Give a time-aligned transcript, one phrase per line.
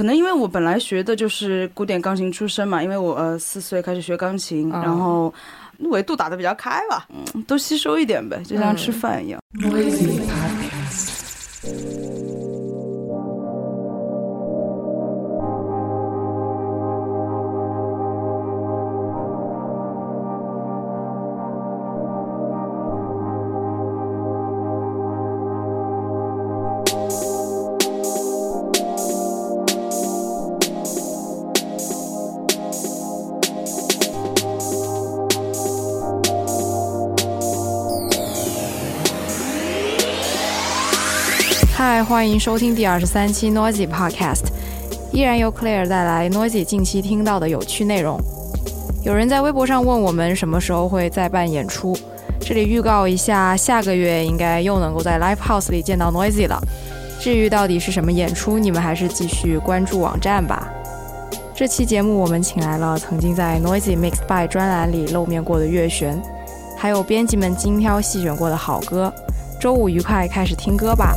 [0.00, 5.30] 可能因为我本来学的就是古典钢琴出身嘛，因为我呃四岁开始学钢琴，然后
[5.90, 9.38] 维度打的比较开吧，嗯，都吸收一点呗，就像吃饭一样。
[9.60, 9.68] 嗨，
[42.10, 44.42] 欢迎收听第二十三期 Noisy Podcast，
[45.12, 48.18] 依然由 Claire 带来 Noisy 近期听到的有趣内容。
[49.04, 51.96] 有人在微博上问我们什么时候会再办演出，
[52.40, 56.60] 这里预告一下，下个月应该又能够在 Live House 里见到 Noisy 了。
[57.20, 60.68] 至于到底是什么演出，你们还是继续关注网站吧。
[61.54, 66.20] 这期节目我们请来了曾经在 Noisy Mixed by 专栏里露面过的月璇，
[66.76, 69.14] 还有编辑们精挑细选过的好歌。
[69.60, 71.14] 周五愉快，开始听歌吧。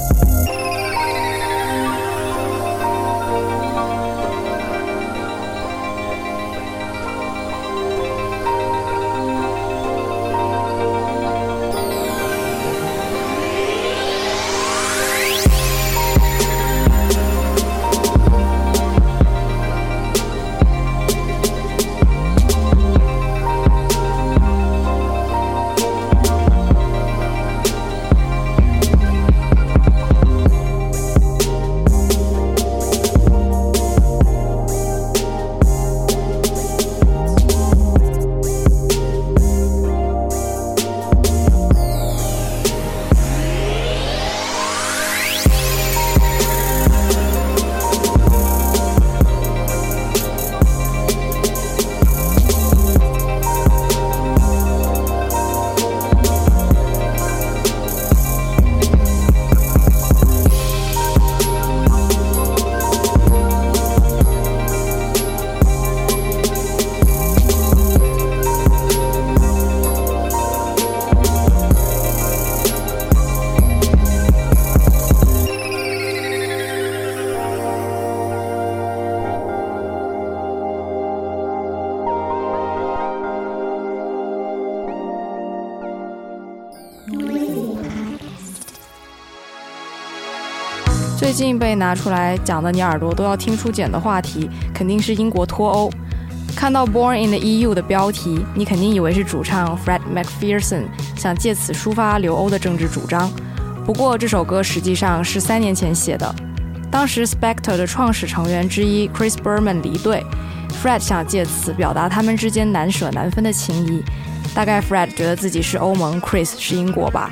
[91.35, 95.89] 最近被拿出来讲的，你耳朵都要听出茧的话题，肯定是英国脱欧。
[96.55, 100.83] 看到 Born in the EU 的标题，你肯定以为是主唱 Fred MacPherson
[101.17, 103.31] 想借此抒发留欧的政治主张。
[103.83, 106.35] 不过这首歌实际上是三年前写的，
[106.91, 110.23] 当时 Spectre 的创始成员之一 Chris Berman 离队
[110.83, 114.03] ，Fred 想借此表达他们之间难舍难分的情谊。
[114.53, 117.31] 大概 Fred 觉得自己是欧盟，Chris 是英国吧。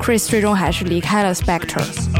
[0.00, 2.11] Chris 最终还是离开了 Spector。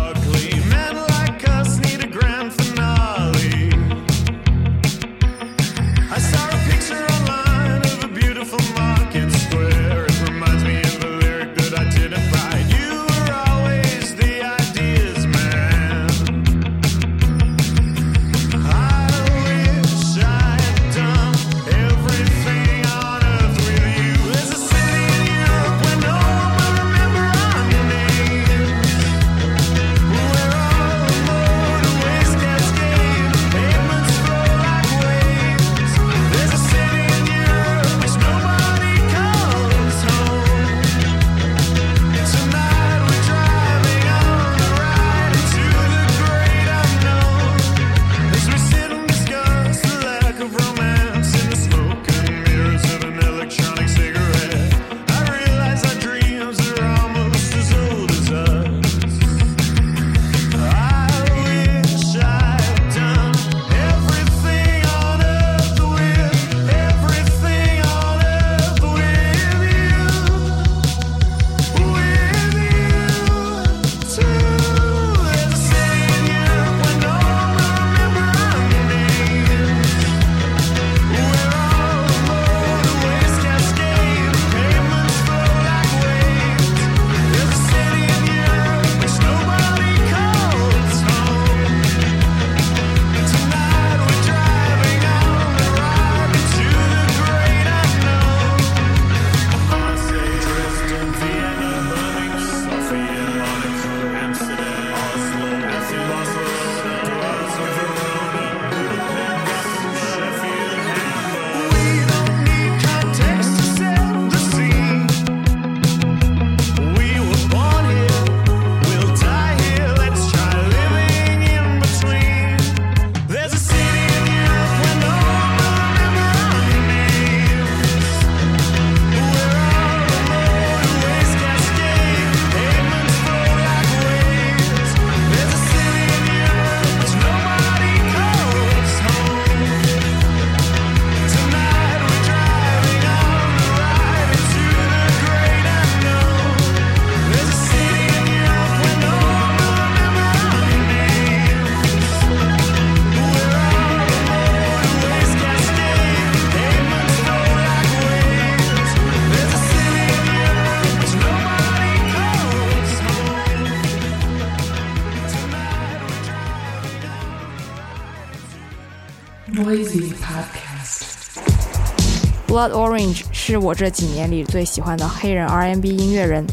[172.62, 176.46] Blood Orange 是我这几年里最喜欢的黑人 R&B 音乐人，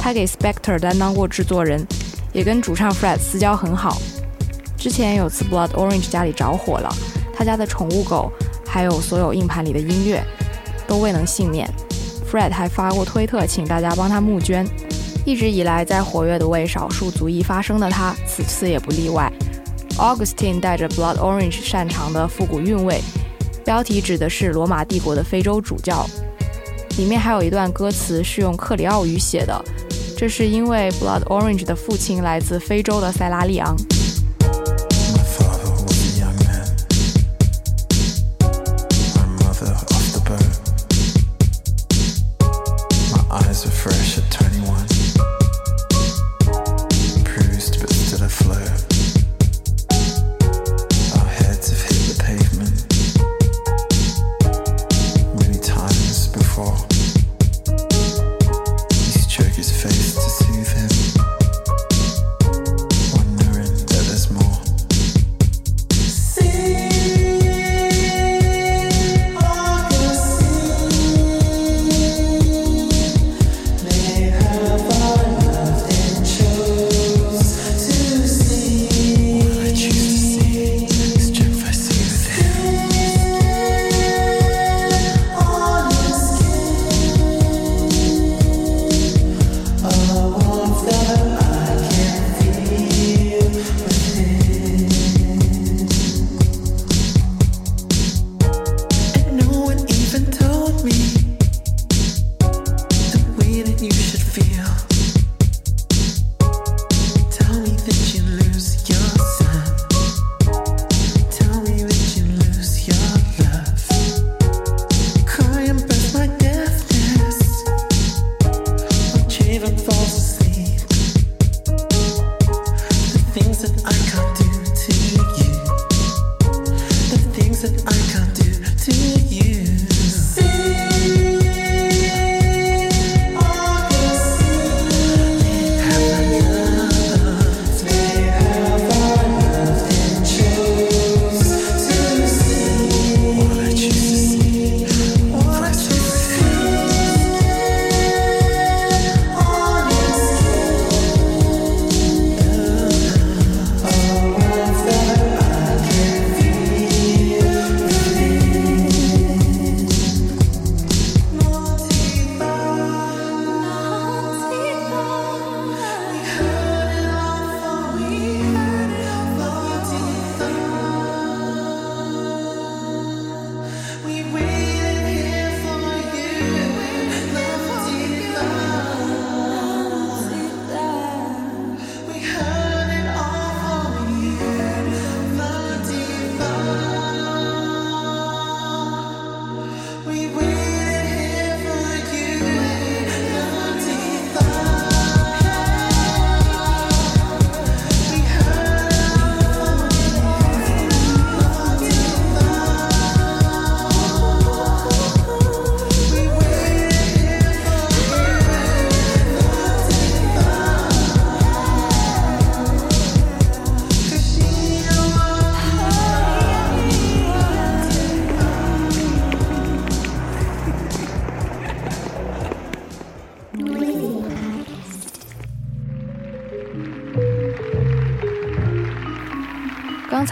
[0.00, 1.86] 他给 Spectre 担当过制作人，
[2.32, 3.96] 也跟主唱 Fred 私交很好。
[4.76, 6.92] 之前有次 Blood Orange 家里着火了，
[7.32, 8.32] 他家的宠物狗
[8.66, 10.20] 还有所有硬盘里的音乐
[10.88, 11.72] 都未能幸免。
[12.28, 14.66] Fred 还发过推特，请大家帮他募捐。
[15.24, 19.32] 一直以来在活跃的为少数族裔发声的他，此次也不例外。
[19.98, 23.00] Augustine 带着 Blood Orange 擅长的复古韵味，
[23.64, 26.06] 标题指的是罗马帝国的非洲主教。
[26.98, 29.64] 里面还有一段歌词是用克里奥语写的，
[30.16, 33.74] 这是因为 Blood Orange 的父亲来自非洲的塞拉利昂。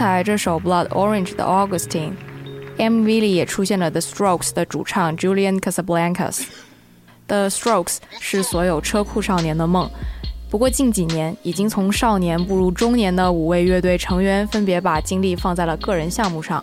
[0.03, 6.41] 才这首《Blood Orange》的 Augustine，MV 里也出现了 The Strokes 的主唱 Julian Casablancas。
[7.27, 9.89] The Strokes 是所有车库少年的梦，
[10.49, 16.61] 不过近几年已经从少年步入中年的五位乐队成员分别把精力放在了个人项目上。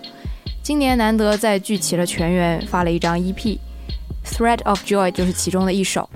[0.62, 6.06] 今年难得再聚齐了全员，发了一张 EP，Thread of Joy 就是其中的一首。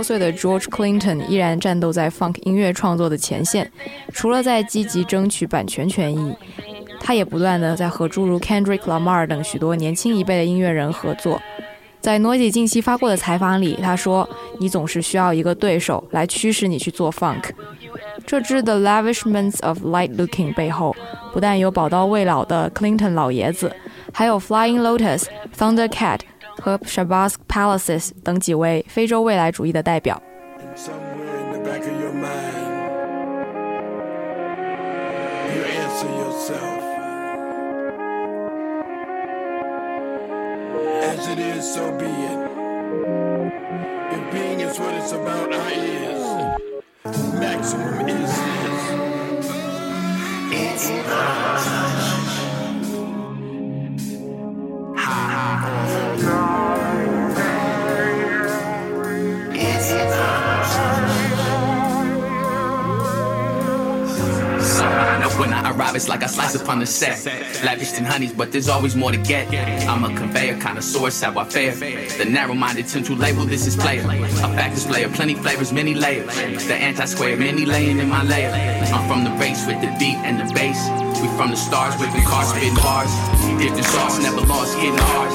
[0.00, 3.70] 多岁的 George Clinton 依然战斗在 funk 音乐创作的前线，
[4.14, 6.34] 除了在积极争取版权权益，
[6.98, 11.38] 他也不断的在和诸如 Kendrick Lamar 等许多年轻一辈的音乐人合作。
[12.00, 14.26] 在 Noisy 近期发过的采访里，他说
[14.58, 17.50] ：“你总是需要一个对手来驱使你去做 funk。”
[18.24, 20.96] 这支 The Lavishments of Light Looking 背后，
[21.34, 23.70] 不但有宝刀未老的 Clinton 老爷子，
[24.14, 26.20] 还有 Flying Lotus、Thundercat
[26.58, 30.22] 和 Shabazz Palaces 等几位非洲未来主义的代表。
[68.00, 69.52] In honeys, but there's always more to get.
[69.86, 71.74] I'm a conveyor of source, how I fare.
[71.74, 74.00] The narrow-minded tend to label this as player.
[74.00, 76.34] A fact displayer, plenty flavors, many layers.
[76.66, 78.52] The anti-square, many laying in my layer.
[78.88, 80.80] I'm from the race with the beat and the bass.
[81.20, 83.12] We from the stars, whipping cars, spitting bars.
[83.60, 85.34] Different sauce, never lost, getting ours.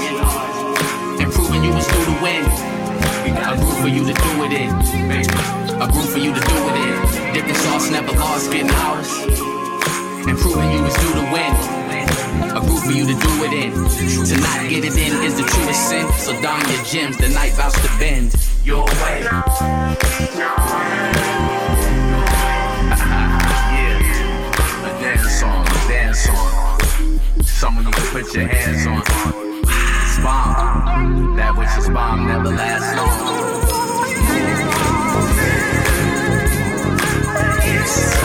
[1.22, 2.45] And proving you was due to win.
[3.45, 4.74] A groove for you to do it in.
[5.77, 7.34] A groove for you to do it in.
[7.36, 9.10] Different sauce, never lost, getting ours.
[10.25, 11.85] And proving you was due to win.
[12.65, 13.72] A for you to do it in.
[14.25, 16.12] To not get it in is the truest sin.
[16.13, 18.36] So don your gems, the night vows to bend.
[18.63, 19.22] Your way.
[19.22, 19.41] Yeah,
[24.84, 26.79] a dance song, a dance song.
[27.43, 29.03] Someone you can put your hands on.
[30.24, 31.36] Bomb.
[31.36, 33.45] That which is bomb never lasts long.
[37.77, 38.25] All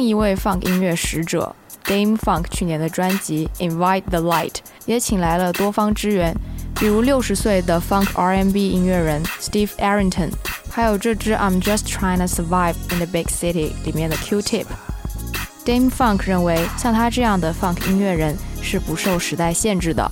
[0.00, 4.48] 另一位 funk 音乐使者 Dame Funk 去年的专辑《Invite the Light》
[4.86, 6.34] 也请来了多方支援，
[6.76, 10.30] 比如六十岁的 funk R&B 音乐人 Steve Arrington，
[10.70, 14.64] 还有这支《I'm Just Trying to Survive in the Big City》里面的 Q-Tip。
[15.66, 20.10] Dame Funk 认为，像他这样的 funk 音乐人是不受时代限制的，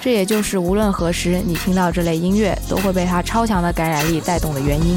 [0.00, 4.96] 这也就是无论何时你听到这类音乐，都会被他超强的感染力带动的原因。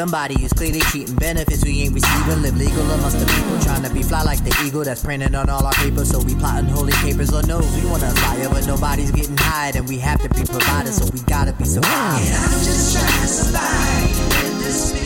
[0.00, 1.14] Somebody who's clearly cheating.
[1.16, 2.40] Benefits we ain't receiving.
[2.40, 5.50] Live legal amongst the people, trying to be fly like the eagle that's printed on
[5.50, 6.08] all our papers.
[6.08, 7.30] So we plotting holy papers.
[7.30, 10.94] Lord knows we wanna aspire, but nobody's getting hired, and we have to be provided,
[10.94, 12.24] so we gotta be survived.
[12.26, 14.99] And I'm just trying to survive in this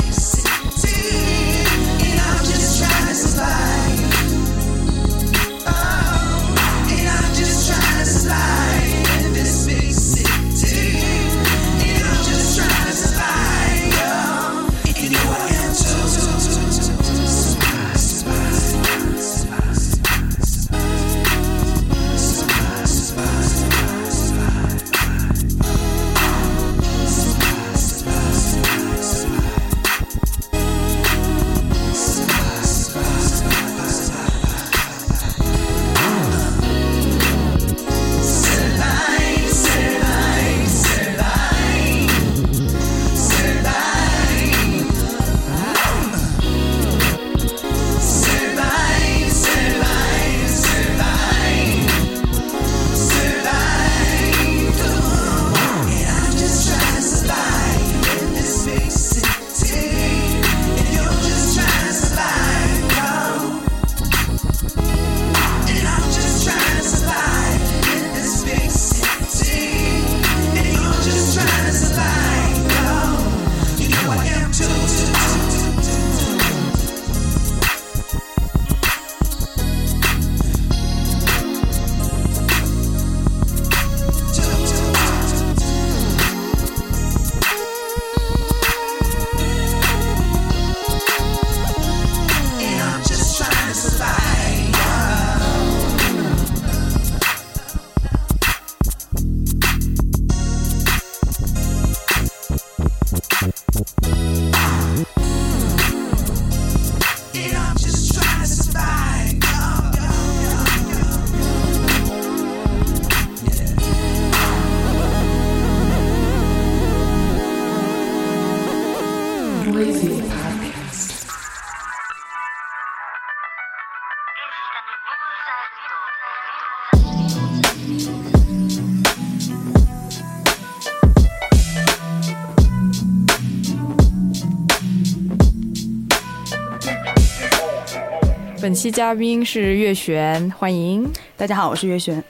[138.74, 141.08] 本期嘉宾是月璇，欢迎。
[141.36, 142.20] 大家好，我是月璇。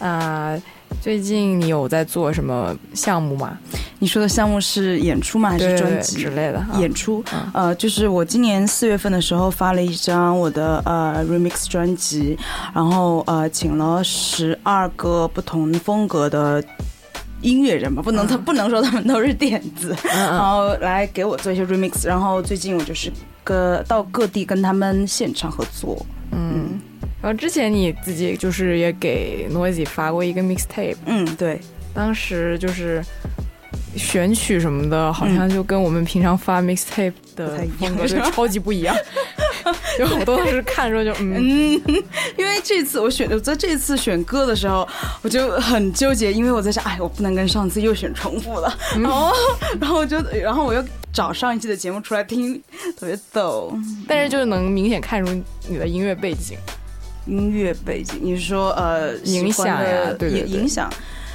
[0.00, 0.60] 呃，
[1.00, 3.56] 最近你有在做什么项目吗？
[4.00, 5.50] 你说的项目是演出吗？
[5.50, 6.58] 还是专辑之类的？
[6.58, 12.36] 啊演出嗯，呃，就是我今年四月份的时候发了一张我的呃 remix 专辑，
[12.74, 16.60] 然后呃请了十二个不同风格的
[17.40, 20.38] 音乐人吧，不能他不能说他们都是电子，然嗯。
[20.38, 23.12] 后来给我做一些 remix，然后最近我就是
[23.44, 26.80] 各到各地跟他们现场合作，嗯。
[27.20, 31.60] 然后之前你自己就是也给 Noisy 发过一个 mixtape，嗯，对，
[31.92, 33.02] 当时就是
[33.96, 38.94] 选曲什么的，好像就跟我们平常发 mixtape 的风格就超级不一样。
[39.98, 42.04] 有好多当时看的时候就嗯，嗯，
[42.36, 44.86] 因为这次我选，我在这次选歌的时候，
[45.22, 49.32] 我就很纠结，因为我在想，哎，我不能跟上次又选重复了，嗯然后，
[49.80, 52.54] 然后我就，然后我又找上一期的节目出来听，
[52.98, 53.72] 特别逗。
[54.06, 55.32] 但是就是能明显看出
[55.68, 56.56] 你的音乐背景
[57.26, 59.78] 音乐背景，你是说呃影响
[60.18, 60.88] 对对对影影响？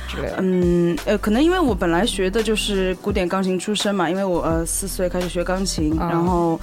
[0.08, 0.38] 之类的。
[0.40, 6.60] 嗯，呃，可能因为我本来学的就是古典钢琴出身嘛，因为我呃四岁开始学钢琴，嗯然后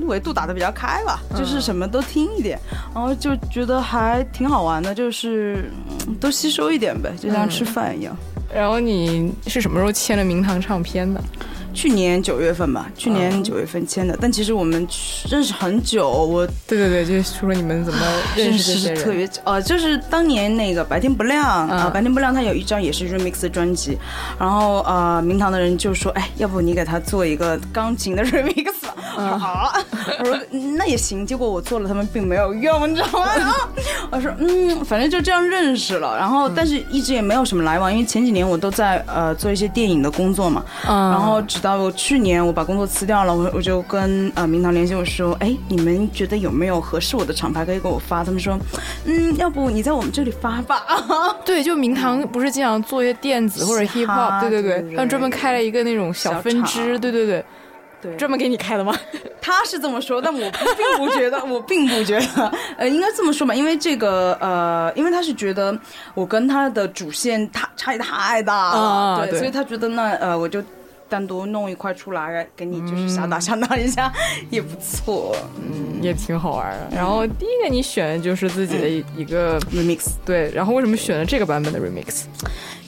[0.00, 2.58] 维度打得比较开吧，就是什么都听一点，
[2.94, 5.70] 然后就觉得还挺好玩的，就是、
[6.06, 8.16] 嗯都吸收一点呗，就像吃饭一样。
[8.52, 11.22] 然后你是什么时候签了明堂唱片的？
[11.72, 14.86] 去年九月份吧，去年嗯九月份签的，但其实我们
[15.30, 18.00] 认识很久，我对对对，就是说说你们怎么
[18.36, 19.04] 认识这些人？
[19.04, 23.98] 特别呃，就是当年那个白天不亮啊、嗯白天不亮，他有一张也是 remix 的专辑，
[24.38, 28.94] 然后呃，明堂的人就说，哎，要不你给他做一个钢琴的 remix 吧？
[29.16, 29.72] 我说好，
[30.20, 31.26] 我说嗯那也行。
[31.26, 33.26] 结果我做了，他们并没有用，你知道吗？
[33.36, 33.54] 然 后
[34.10, 48.24] 我说嗯，反正就这样认识了，然后但是一直也没有什么来往，因为前几年我都在呃做一些电影的工作嘛，嗯，然后直到我去年我把工作辞掉了，我我就跟呃明堂联系我说，哎，你们觉得有没有合适我的厂牌可以给我发？
[48.24, 48.58] 他们说，
[49.04, 50.84] 嗯，要不你在我们这里发吧。
[51.44, 57.44] 对，就明堂不是经常做一些电子或者 hip hop，对对对，他们专门开了一个那种小分支，对对对，
[58.00, 58.94] 对，专门给你开的吗？
[59.42, 65.78] 他是这么说，但我并不觉得，我并不觉得，呃，应该这么说吧，因为这个呃，因为他是觉得
[66.14, 70.62] 我跟他的主线太差异太大了，对所以他觉得那呃，我就。
[71.10, 74.10] 单独弄一块出来给你，就是小打小闹一下、
[74.48, 75.36] 也不错。
[75.56, 76.96] 嗯也挺好玩的。
[76.96, 82.22] 然后第一个你选的就是自己的一一个 remix，对，然后为什么选了这个版本的 remix？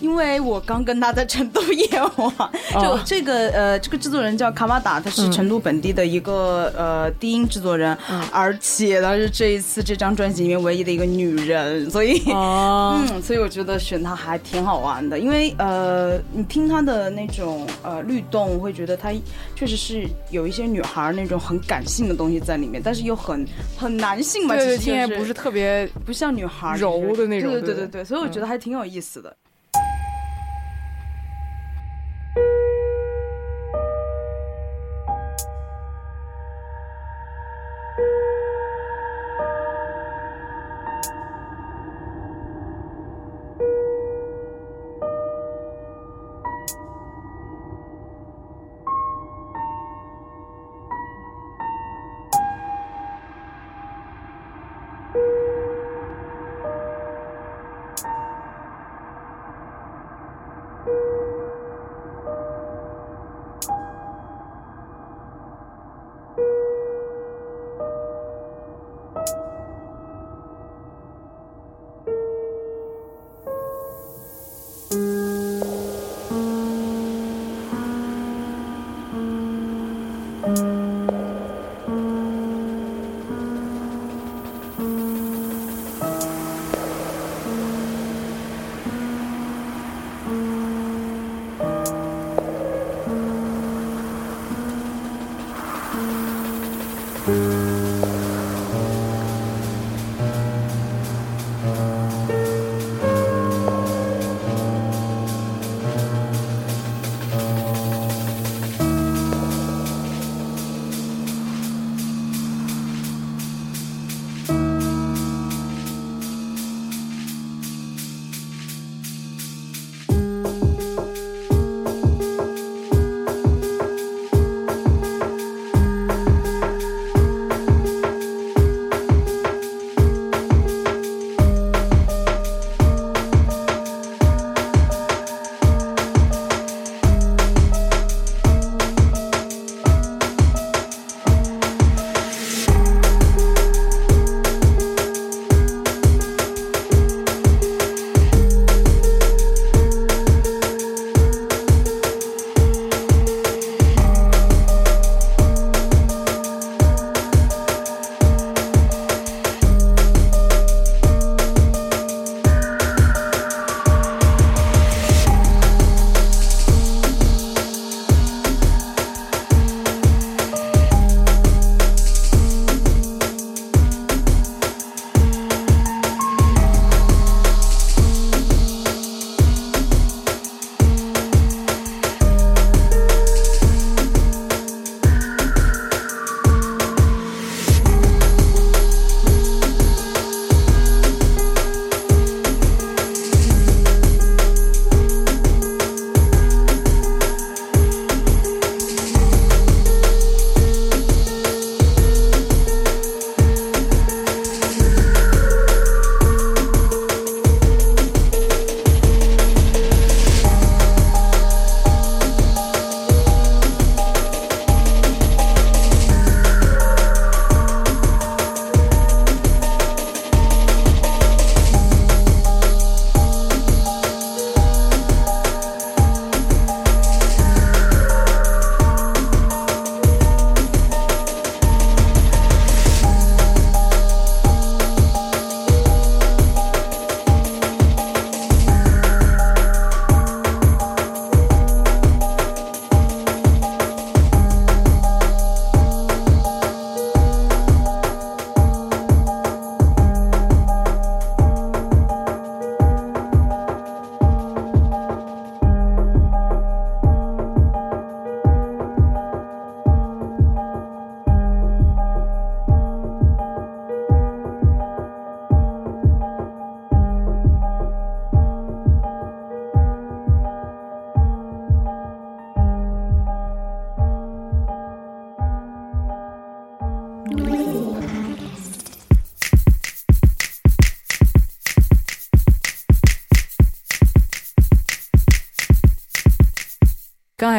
[0.00, 2.32] 因为我刚跟他在成都演完，
[2.72, 7.96] 就哦这个呃，这个制作人叫卡马达，他是成都本地的一个、呃低音制作人，
[8.32, 12.20] 而且他是这一次这张专辑里面唯一的一个女人，所以。
[12.32, 19.12] 哦， 嗯，所以我觉得选他还挺好玩的，因为呃，你听他的那种呃律动，会觉得它
[19.56, 23.46] 确实是有一些女孩那种很感性的东西在里面，但是又很
[23.76, 29.30] 很男性嘛，对对，其实就听起来不是特别不像女孩柔的那种对对对对对对，所以我觉得还挺有意思的。
[29.30, 29.41] 刚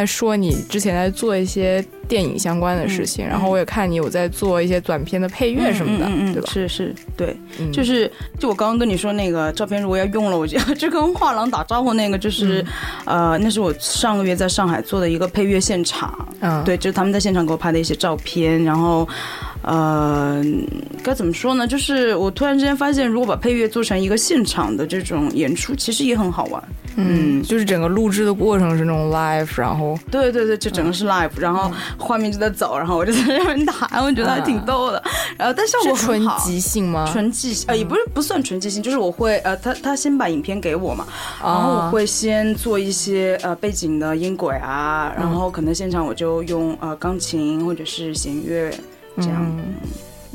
[0.06, 6.50] 说你之前在做一些电影相关的事情，然后我也看你有在做一些短片的配乐什么的，嗯嗯嗯对吧？
[6.52, 12.64] 是是，对，嗯就是就我刚刚跟你说那个照片，如果要用了， 我就就跟画廊打招呼那个，就是、
[13.06, 19.08] 呃，那是我上个月在上海做的一个配乐现场，嗯，对，就是他们在现场给我拍的一些照片，然后。
[19.66, 20.44] 呃，
[21.02, 21.66] 该怎么说呢？
[21.66, 26.62] 就是我突然之间发现，如果把配乐做成一个现场的这种演出，其实也很好玩。
[26.98, 35.02] 嗯，就是整个录制的过程是那种 live，然后对对对，就整个是 live，、然后画面就在走，然后我就在那边弹， 我觉得还挺逗的。
[35.38, 36.40] 然后但是我是纯很好。
[36.46, 37.10] 即兴吗？
[37.12, 41.06] 纯即兴，呃，也不是不算纯即兴，就是我会呃，他他先把影片给我嘛，
[41.42, 48.72] 啊然后我会先做一些呃背景的音轨啊，然后可能现场我就用呃钢琴或者是弦乐
[49.18, 49.46] 这样。
[49.58, 49.74] 嗯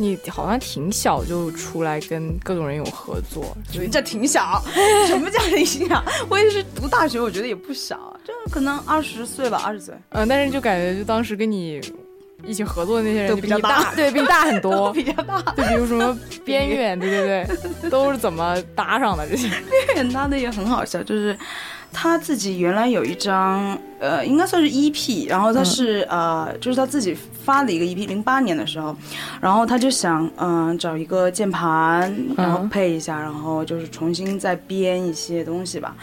[0.01, 4.63] 你好像挺小就出来跟各种人有合作，所以这挺小，
[5.09, 6.03] 什么叫挺小？
[6.31, 9.93] 我也是读大学，我觉得也不小，就可能二十岁吧，二十岁。
[10.11, 11.81] 嗯、但是就感觉就当时跟你
[12.45, 17.45] 一起合作的那些人都比你大对，比你大很多， 比较大，就比如什么边远，对对
[17.81, 19.49] 对，都是怎么搭上的这些？
[19.69, 21.37] 边远搭的也很好笑，就是
[21.93, 28.97] 他自己原来有一张呃，应该算是 EP，然后他是、呃，就是他自己发的一个 EP，零八年的时候，
[29.41, 35.95] 然后他就想嗯、找一个键盘，然后配一下，然后就是重新再编一些东西吧，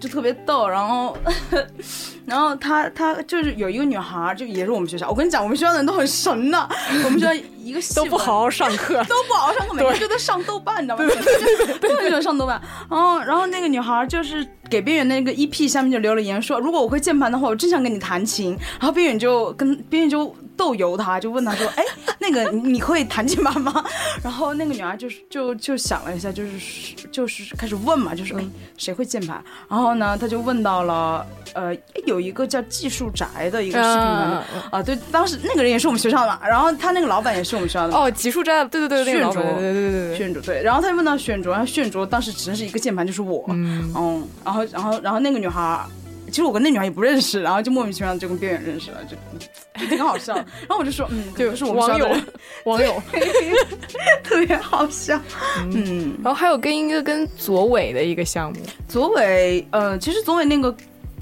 [0.00, 1.16] 就特别逗，然后。
[2.26, 5.06] 然后他他就是有一个女孩，就也是我们学校。
[5.10, 6.68] 我跟你讲，我们学校的人都很神的。
[7.04, 11.04] 我们学校一个系都不好好上课， 都不好好上课，每天就在上豆瓣，你知道吗？
[11.04, 11.14] 对
[11.66, 12.58] 对对，特别喜欢上豆瓣。
[12.90, 18.56] 然后，然后那个女孩就是给边缘那个 EP 下面就留了言说，如果我会键盘的话，我真想跟你弹琴。
[18.80, 21.84] 然后边远就跟边远就逗游他，就问他说，哎，
[22.18, 23.84] 那个你你会弹键盘吗？
[24.22, 28.44] 然后那个女孩就是就就想了一下，就是就是开始问嘛，就是哎
[28.76, 29.42] 谁会键盘？
[29.68, 31.74] 然后呢，他就问到了呃
[32.06, 34.04] 有一个叫技术宅的一个视频
[34.70, 37.96] 啊，对，当时那个人也是我们学校的嘛，然后他那个老板也是我们学校的。
[37.96, 45.86] 哦，技术宅，对对对，炫卓对对对对对，炫卓对，然后他就问到炫卓，然后炫卓当时只认识一个键盘，就是我，嗯，然后然后然后那个女孩儿，
[46.34, 49.16] 其实我跟那女孩也不认识，然后就莫名其妙就跟边远认识了，就
[49.80, 50.34] 就挺好笑。
[50.66, 52.08] 然后我就说，嗯，对就是我们网友
[52.66, 53.00] 网友，
[54.24, 55.16] 特别好笑。
[55.70, 60.74] 嗯，然后还有跟一个跟左伟的一个项目，左伟，呃，其实左伟那个。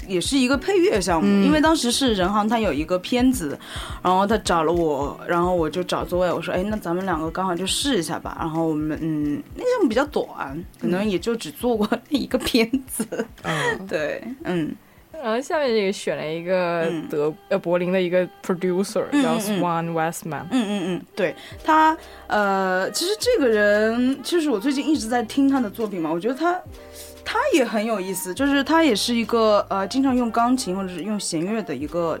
[0.05, 3.57] 也是一个配乐项目，因为当时是人行他有一个片子，
[4.03, 8.35] 然后他找了我，然后我就找左伟，我说，哎，那咱们两个刚好就试一下吧。
[8.37, 13.25] 然后我们，嗯，那个项目比较短，可能也就只做过那一个片子。
[13.43, 14.75] 嗯，对，嗯，
[15.23, 17.07] 然后下面这个选了一个嗯。
[17.09, 21.33] 德呃柏林的一个 producer 叫 Swan Westman，嗯嗯嗯，对
[21.63, 26.59] 他，呃，其实这个人，其实我最近一直在听他的作品嘛，我觉得他
[27.23, 32.19] 他也很有意思，就是他也是一个呃，经常用钢琴或者是用弦乐的一个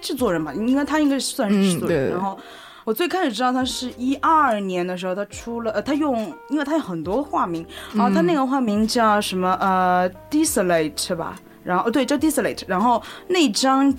[0.00, 2.10] 制作人吧，应该他应该算是制作人。
[2.10, 2.38] 嗯然后
[2.84, 11.38] 我最开始知道他是一二年的时候，他出了呃，他用，因为他有很多化名，然后他那个化名叫什么呃 Desolate 吧，
[11.70, 13.94] 然后哦对叫 Desolate，然后那张。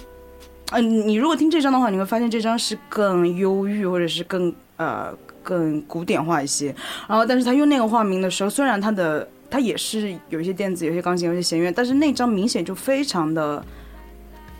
[0.73, 5.13] 嗯、你如果听这张的话，你会发现这张是更忧郁，或者是更呃
[5.43, 6.73] 更古典化一些。
[7.09, 13.61] 然后，但是他用那个化名的时候，虽然他的他也是有一些电子，有一些钢琴，有一些弦乐，但是那张明显就非常的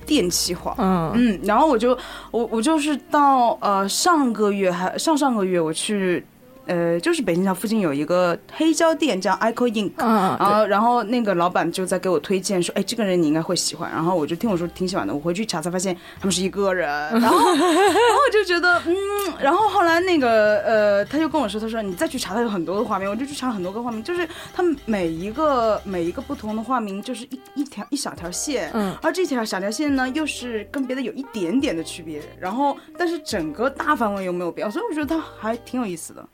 [0.06, 0.76] 电气化。
[0.80, 1.98] 嗯嗯，然后我就
[2.30, 6.26] 我我就是到呃上个月还上上个月我去
[6.68, 13.92] 呃就是北京桥附近有一个黑胶店叫 Echo Ink，嗯然后，然后那个老板就在给我推荐说，哎，这个人你应该会喜欢。
[13.92, 16.88] 然后我就听我说挺喜欢的，我回去查才发现他们是一个人。
[16.88, 18.96] 然后， 然后我就觉得，嗯，
[19.40, 36.26] 然后后来那个呃，他就跟我说，他说你再去查，他有很多个画面，我就去查很多个画面，就是他们每一个每一个不同的画名，就是一一条一小条线，嗯而这条小条线呢，又是跟别的有一点点的区别，然后但是整个大范围又没有变，所以我觉得他还挺有意思的。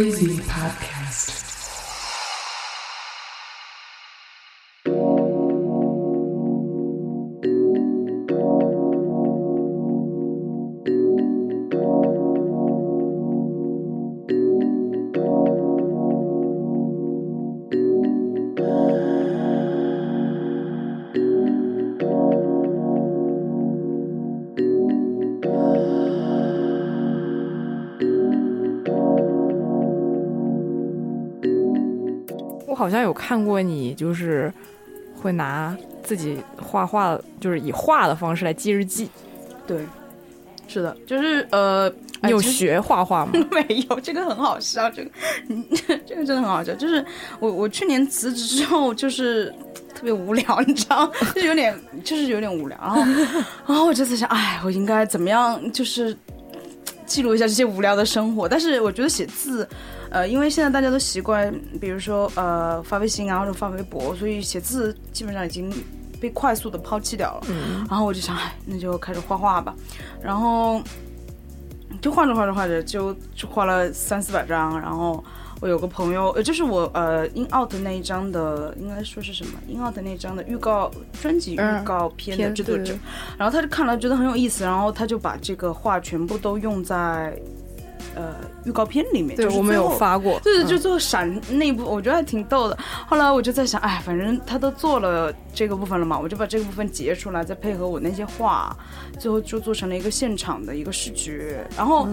[0.00, 0.39] Noisy
[32.90, 34.52] 像有看过你，就是
[35.14, 39.08] 会拿自己画画，就是以画的方式来记日记。
[39.66, 39.86] 对，
[40.66, 43.32] 是的，就是呃，你有学画画吗？
[43.50, 45.10] 没有，这个很好笑，这个，
[45.48, 45.64] 嗯
[46.06, 46.74] 这个真的很好笑。
[46.74, 47.04] 就是
[47.38, 49.54] 我我去年辞职之后，就是
[49.94, 52.78] 特别无聊，你知道，就有点就是有点无聊。
[52.78, 53.02] 然后
[53.66, 56.16] 然后我就在想，哎，我应该怎么样，就是
[57.06, 58.48] 记录一下这些无聊的生活。
[58.48, 59.68] 但是我觉得写字，
[60.10, 65.72] 呃，因为现在大家都习惯，比如说呃发微信啊或者发微博，所以写字基本上已经
[66.20, 67.46] 被快速的抛弃掉了。
[67.88, 69.74] 然后我就想，哎，那就开始画画吧。
[70.20, 70.82] 然后
[72.02, 75.22] 就画着画着画着就就画了三四百张，然后
[75.60, 80.90] 我有个朋友，呃，就是我呃 in out 那一张的，应该说是什么 in out 那一张的预告
[81.20, 83.00] 专辑嗯预告片的制作者嗯，
[83.38, 87.38] 然后他就看了觉得很有意思，然后他就把这个画全部都用在
[88.14, 88.34] 呃
[88.64, 90.38] 预告片里面，对，我们有发过。
[90.40, 92.78] 对，就嗯做闪那部，我觉得还挺逗的。
[93.06, 98.76] 后来我就在想，哎，反正他都做了这个部分了嘛，我就把这个部分截出来，再配合我那些画，
[99.18, 101.66] 最后就做成了一个现场的一个视觉。
[101.76, 102.08] 然后，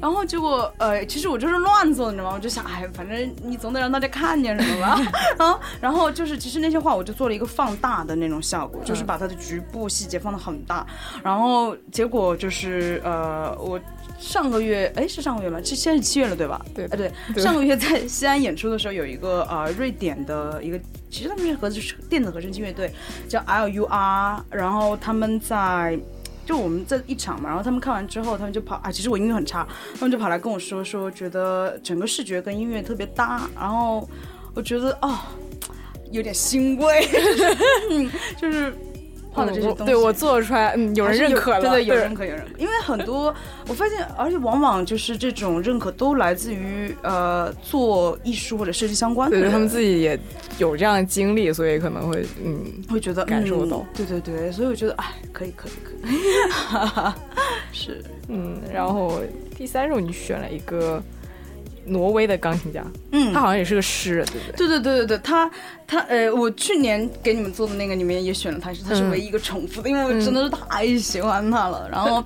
[0.00, 2.34] 然后结果，呃，其实我就是乱做的，你知道吗？
[2.36, 5.00] 我就想，哎，反正你总得让大家看见什么吧。
[5.38, 10.86] 然后，然后就是，其实那些画我就做了一个放大的那种效果，就是把它的局部细节放得很大。
[11.22, 13.78] 然后结果就是，呃，我。
[14.18, 15.60] 上个月，哎，是上个月吗？
[15.62, 16.60] 这现在是七月了，对吧？
[16.74, 20.78] 对哎，对，对上个月在西安演出的时候，有一个呃瑞典的一个，
[21.10, 22.92] 其实他们是合是电子合成器乐队，
[23.28, 25.98] 叫 LUR，然后他们在。
[26.46, 34.08] 就我们在一场嘛，然后他们看完之后，他们就跑啊，其实我音乐很差，他们就跑来跟我说说，觉得整个视觉跟音乐特别搭，然后
[34.54, 35.18] 我觉得哦，
[36.10, 37.06] 有点欣慰，
[37.90, 38.10] 嗯
[38.40, 38.74] 就是
[39.30, 42.58] 画的这些东西，我对我做出来，嗯，有人认可了，对对，有认可，有认可。
[42.58, 43.34] 因为很多
[43.68, 50.18] 我发现，而且往往就是这种认可都来自于呃做艺术或者设计相关的人，他们自己也
[50.58, 53.78] 有这样的经历，所以可能会，嗯，会觉得感受到。
[53.78, 57.12] 嗯对对对，所以我觉得哎，可以可以可以，
[57.72, 58.02] 是。
[58.28, 59.20] 嗯，然后
[59.56, 61.02] 第三种你选了一个
[61.88, 64.56] 挪威的钢琴家，嗯他好像也是个诗人，对不对？
[64.56, 65.50] 对对对对对，他
[65.86, 71.88] 他呃，我去年给你们做的那个里面也选了他，是他是嗯唯一一个重复的，因为我真的是太喜欢他了。
[71.90, 72.22] 然后，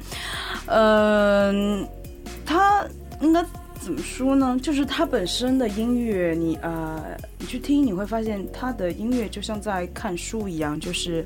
[0.67, 1.87] 嗯、
[2.45, 2.85] 他
[3.21, 3.45] 应该
[3.81, 4.59] 怎么说呢？
[4.63, 7.03] 就是他本身的音乐，你呃，
[7.39, 11.25] 你去听，你会发现他的音乐就像在看书一样，就是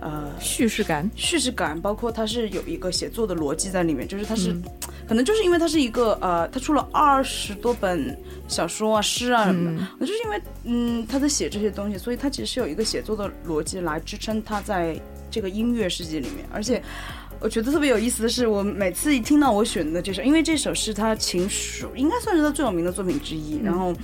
[0.00, 0.28] 呃。
[0.40, 4.54] 叙事感，叙事感，包括它是有一个写作的逻辑在里面，就是它是，
[5.06, 16.82] 可能就是因为它是一个呃，他出了二十多本小说啊、诗啊什么的，那就是因为嗯他在写这些东西，所以他其实是有一个写作的逻辑来支撑他在这个音乐世界里面，而且。
[17.40, 23.60] 我觉得特别有意思的是，我每次一听到我选的这首，因为这首是他情书，应该算是他最有名的作品之一。
[23.62, 23.94] 然后，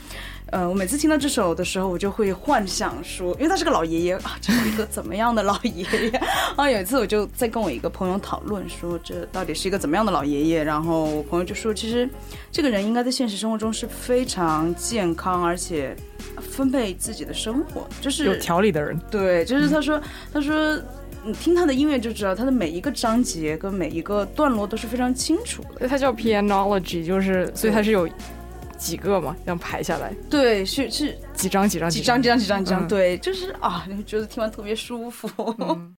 [0.54, 6.08] 呃，我每次听到这首的时候，我就会幻想说，因为他是个老爷爷啊，这是一个怎么样的老爷爷？
[6.54, 10.62] 啊，有一次我就在跟我一个朋友讨论说，这到底是一个怎么样的老爷爷？
[10.62, 12.08] 然后我朋友就说，其实
[12.52, 15.96] 这个人应该在现实生活中是非常健康，而且
[16.40, 18.96] 分配自己的生活，就是有条理的人。
[19.10, 20.00] 对，就是他说，
[20.32, 20.80] 他说。
[21.26, 25.78] 你听他的音乐就知道，他的每一个章节跟每一个段落都是非常清楚的。
[25.78, 28.06] 所以它叫 pianology，就是所以他是有
[28.84, 31.18] 几个嘛，这样排下来，对，是是。
[31.32, 32.22] 几张几张几张。
[32.22, 32.88] 几张几张几章，嗯。
[32.88, 35.28] 对，就是啊，觉得听完特别舒服。
[35.58, 35.96] 嗯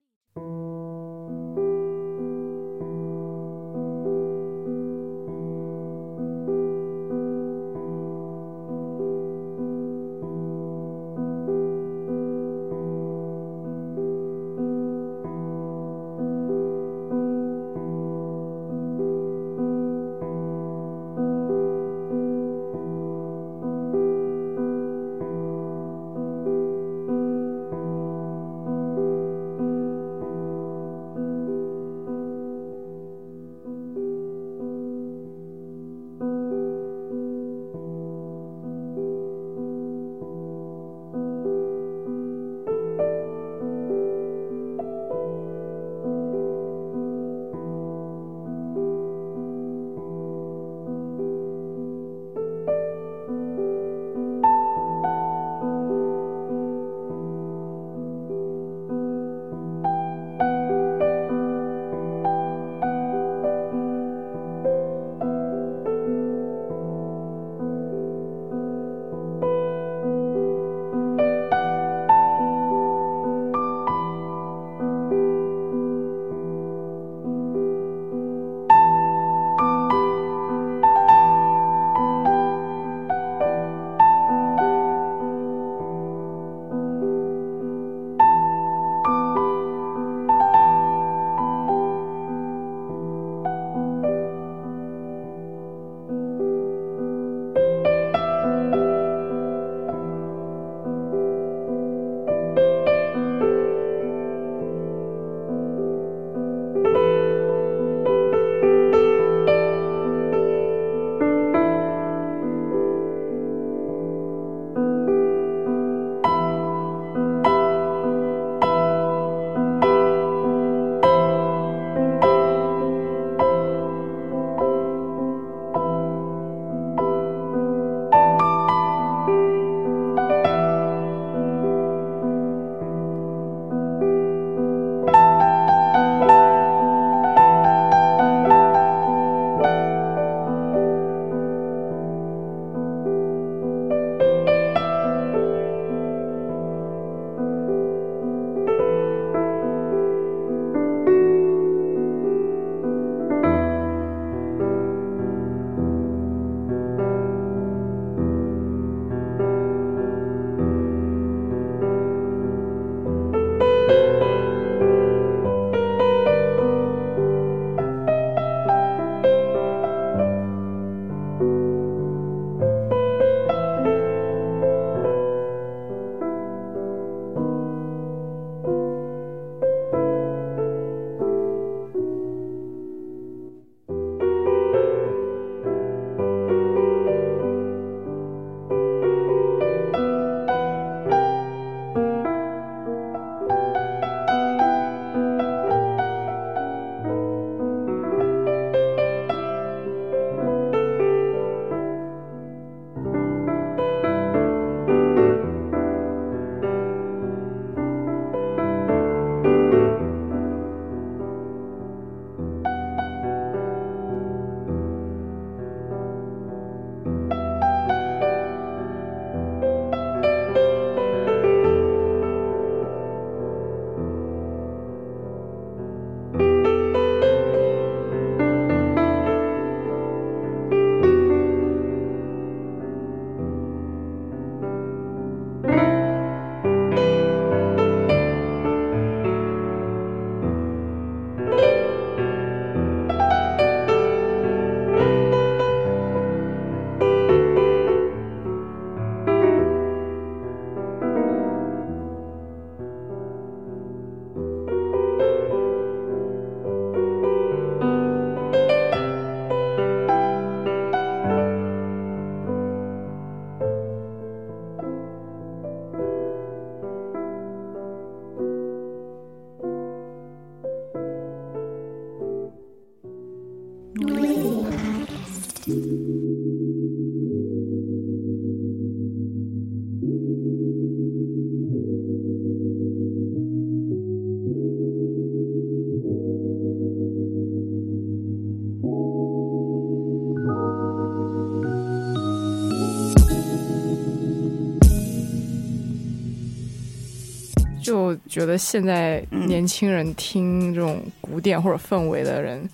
[298.37, 302.69] 觉得现在嗯年轻人听这种古典或者氛围的人，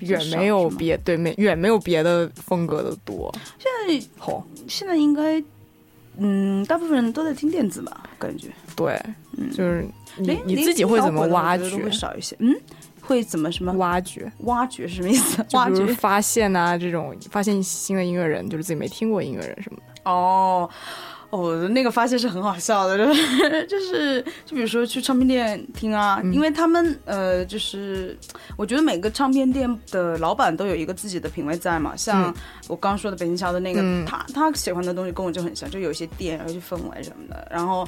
[0.00, 3.34] 远没有别对没远没有别的风格的多。
[3.58, 5.42] 现在好，现在应该，
[6.18, 8.48] 嗯，大部分人都在听电子吧，感觉。
[8.76, 9.00] 对，
[9.54, 9.86] 就是
[10.18, 11.90] 你你自己会怎么挖掘会？
[11.90, 12.36] 少一些。
[12.40, 12.54] 嗯，
[13.00, 15.42] 会怎么什么挖掘，挖掘是什么意思？
[15.48, 20.10] 就挖掘发现啊，这种发现新的音乐人，就是自己没听过音乐人什么的。
[20.10, 20.68] 哦。
[21.36, 28.16] 哦，那个发现是很好笑的，就是 就是，就比如说去唱片店听啊，因为他们呃，就是
[28.56, 32.34] 我觉得每个唱片店的老板都有一个自己的品味在嘛，像嗯
[32.68, 37.86] 我刚刚说的北京桥的那个，嗯他他喜欢的东西跟我就很像，就有一些店，有一些氛围什么的，然后。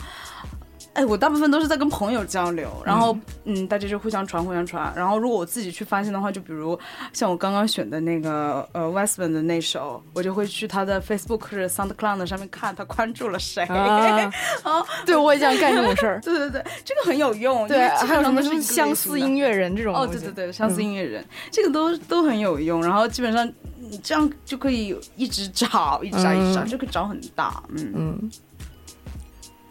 [0.98, 4.92] 哎，我大部分都是在跟朋友交流，然后嗯大家就互相传互相传。
[4.96, 6.76] 然后如果我自己去发现的话，就比如
[7.12, 13.62] 像我刚刚选的那个呃 Westman 的那首，我就会去他的 Facebook 或者 SoundCloud 上面看他关注了谁。
[13.66, 14.28] 啊
[14.64, 16.20] 哦， 对，我也想干这种事儿。
[16.26, 17.68] 对对对，这个很有用。
[17.68, 22.82] 对，还有什么是相似音乐人这种哦，对对对，相似音乐人，这个都都很有用。
[22.82, 27.62] 然后基本上你这样就可以一直找，一直找，一直找，嗯就可以找很大。
[27.68, 28.30] 嗯，嗯，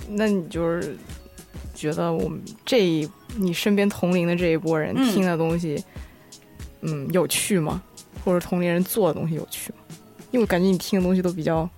[0.10, 0.96] 那你就是
[1.78, 3.08] 觉得我们这一
[3.38, 5.82] 你身边同龄的这一波人嗯听的东西，
[6.82, 7.82] 嗯，有趣吗？
[8.26, 9.96] 或者同龄人做的东西有趣吗？
[10.32, 11.70] 因为我感觉你听的东西都比较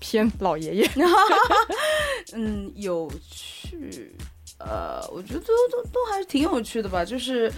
[0.00, 0.90] 偏老爷爷。
[2.34, 4.12] 嗯，有趣。
[4.58, 7.04] 呃，我觉得都都都还是挺有趣的吧。
[7.04, 7.52] 就是，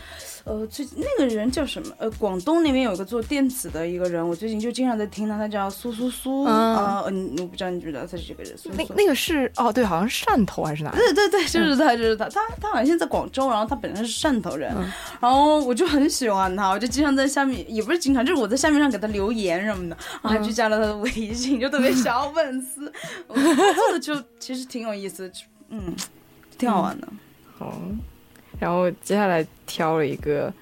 [0.44, 1.94] 呃，最那个人叫什么？
[1.98, 8.58] 呃，广东那边有个做电子的一个人，我最近就经常在听他，他叫苏苏苏嗯我不知道你知不知道他是这个人？
[8.58, 10.90] 苏苏那那个是哦，对，好像是汕头还是哪？
[10.90, 14.74] 对 对对，就是他，就是他，他他好像现在在广州，然后他本身是汕头人，
[15.20, 22.92] 然后我就很喜欢他，我就经常在下面，也不是经常，就是我在下面上给他留言什么的，然后还去加了他的微信，就特别小粉丝，
[23.28, 25.94] 我觉得他做的就其实挺有意思，就嗯，
[26.58, 27.08] 挺好玩的。
[27.58, 27.72] 哦，
[28.60, 30.52] 然后接下来挑了一个，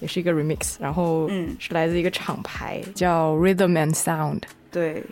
[0.00, 1.54] 也是一个 remix，然后嗯。
[1.58, 5.02] 是来自一个厂牌叫 Rhythm and Sound，对，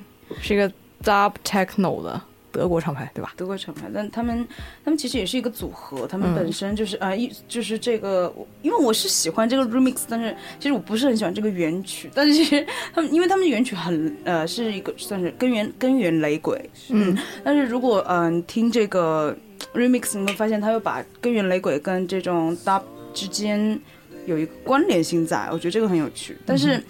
[0.41, 0.71] 是一个
[1.03, 2.21] dub techno 的
[2.53, 3.33] 德国厂牌，对吧？
[3.37, 4.47] 德国厂牌，但他们
[4.85, 19.37] 他们其实也是一个组合，他们嗯本身就是啊，一、就是这个，因为我是喜欢这个 remix，但是其实我不是很喜欢这个原曲，但是其 实他们因为他们原曲很呃是一个算是根源根源雷鬼，嗯，但是如果嗯、呃听这个
[19.75, 23.79] remix，你会发现他又把根源雷鬼跟这种 dub 之间
[24.27, 26.83] 有一个关联性在，我觉得这个很有趣，但是、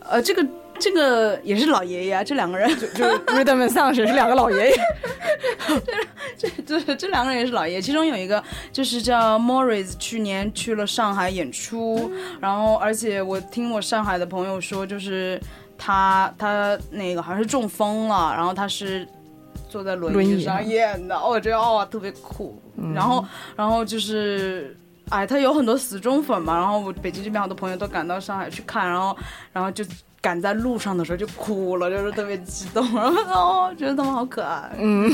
[0.00, 0.46] 呃这个。
[0.76, 4.76] 这个也是老爷爷啊，这两个人就就 Rhythm and Sound 是两个老爷爷，
[6.36, 12.10] 这，这这两个人也是老爷，其中有一个就是叫 Morris，去年去了上海演出，
[12.40, 15.40] 然后而且我听我上海的朋友说，就是
[15.78, 19.06] 他他那个好像是中风了，然后他是
[19.74, 22.62] 坐在轮轮椅椅上演的，哦我觉得哦特别酷，
[22.94, 23.24] 然后
[23.56, 24.76] 然后就是。
[25.10, 29.14] 哎，他有很多死忠粉嘛，然后我北京这边好多朋友都赶到上海去看，然后，
[29.52, 29.84] 然后就
[30.18, 34.70] 赶在路上的时候就哭了，就是特别激动，然后哦，觉得他们好可爱。
[34.78, 35.12] 嗯。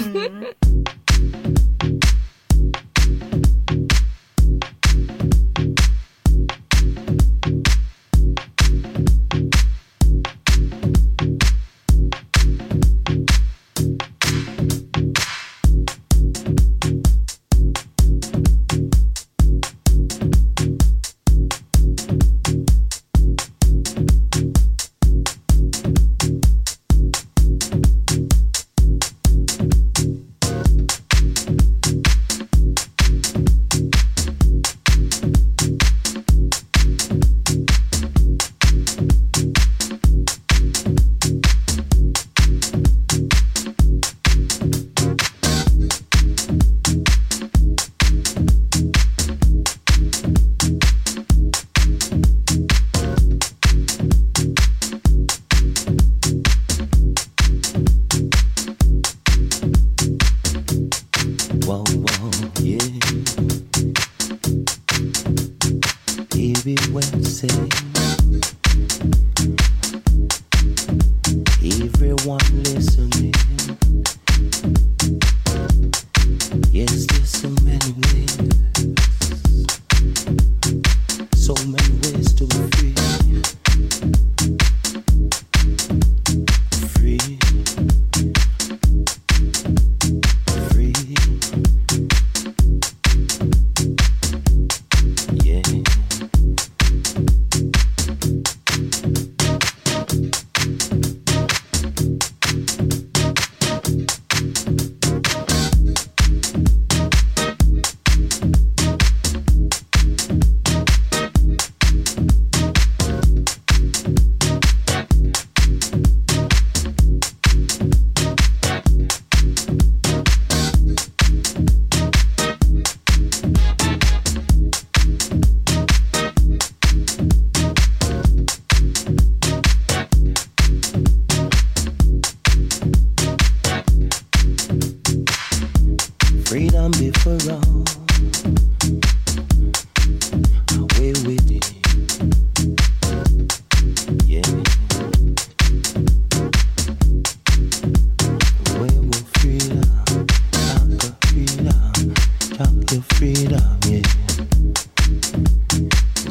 [152.92, 154.02] Yeah.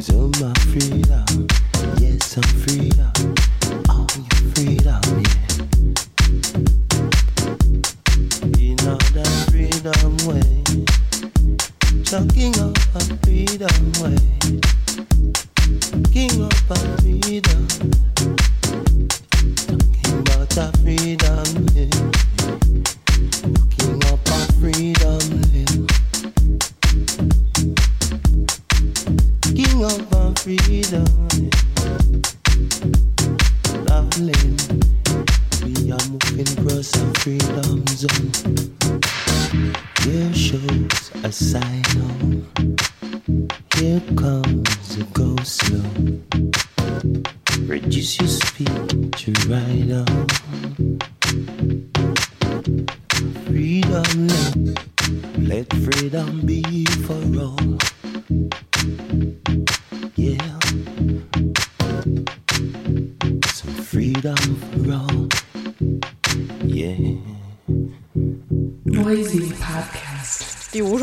[0.00, 1.48] So my freedom.
[1.98, 3.19] Yes, some freedom.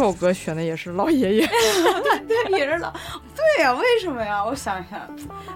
[0.07, 1.47] 首歌选的也是老爷爷，
[2.27, 2.89] 对，也是老
[3.35, 4.43] 对呀、为什么呀？
[4.43, 4.99] 我想一想，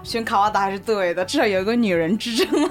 [0.02, 2.46] 选卡瓦达还是对的，至少有一个女人之争。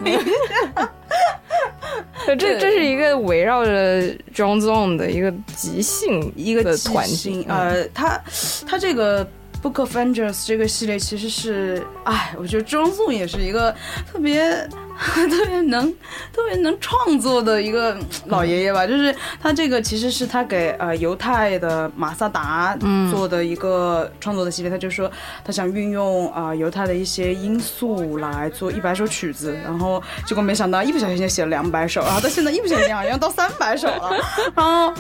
[2.28, 4.02] 这这是一个围绕着
[4.34, 7.06] John Zone 的一个即兴一个团
[7.48, 8.22] 呃，他
[8.68, 9.28] 他这个
[9.62, 13.74] Book of Angels 这个系列其实是，哎，我觉得庄颂也是一个
[14.12, 15.91] 特别 特别能
[16.34, 17.95] 特别能创作的一个
[18.26, 18.88] 老爷爷吧。
[18.88, 22.76] 就是他这个其实是他给呃犹太的马萨达
[23.12, 25.09] 做的一个创作的系列，他就说
[25.45, 34.18] 他想运用啊、犹太的一些因素来做一百首曲子，然后结果没想到一不小心就写了两百首，然后到现在一不小心好像到三百首了，
[34.57, 34.91] 然后。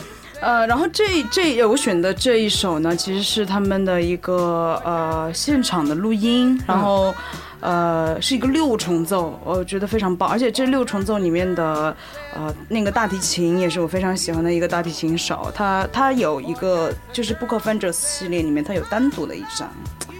[0.41, 7.13] 呃，然后这这我选的这一首呢，其实是他们的一个呃现场的录音，然后、
[7.59, 11.95] 呃是一个六重奏，我觉得非常棒，而且这六重奏里面的
[12.33, 19.69] 呃那个大提琴也是我非常喜欢的一个大提琴手，他他有一个就是 Book of Angels 系列里面，他有单独的一张，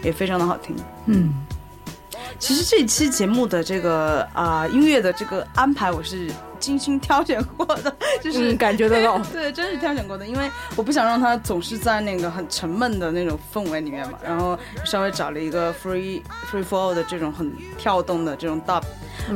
[0.03, 0.75] 也非常的好听。
[1.07, 1.33] 嗯，
[2.37, 6.29] 其实这期节目的这个啊、音乐的这个安排，我是
[6.61, 7.93] 精心挑选过的，
[8.23, 9.17] 就是、嗯感觉得到。
[9.33, 18.83] 对，真是挑选过的，因为我不想让他总是在那个很沉闷的那种氛围里面嘛，然后稍微找了一个 free free fall 的这种很跳动的这种 dub，、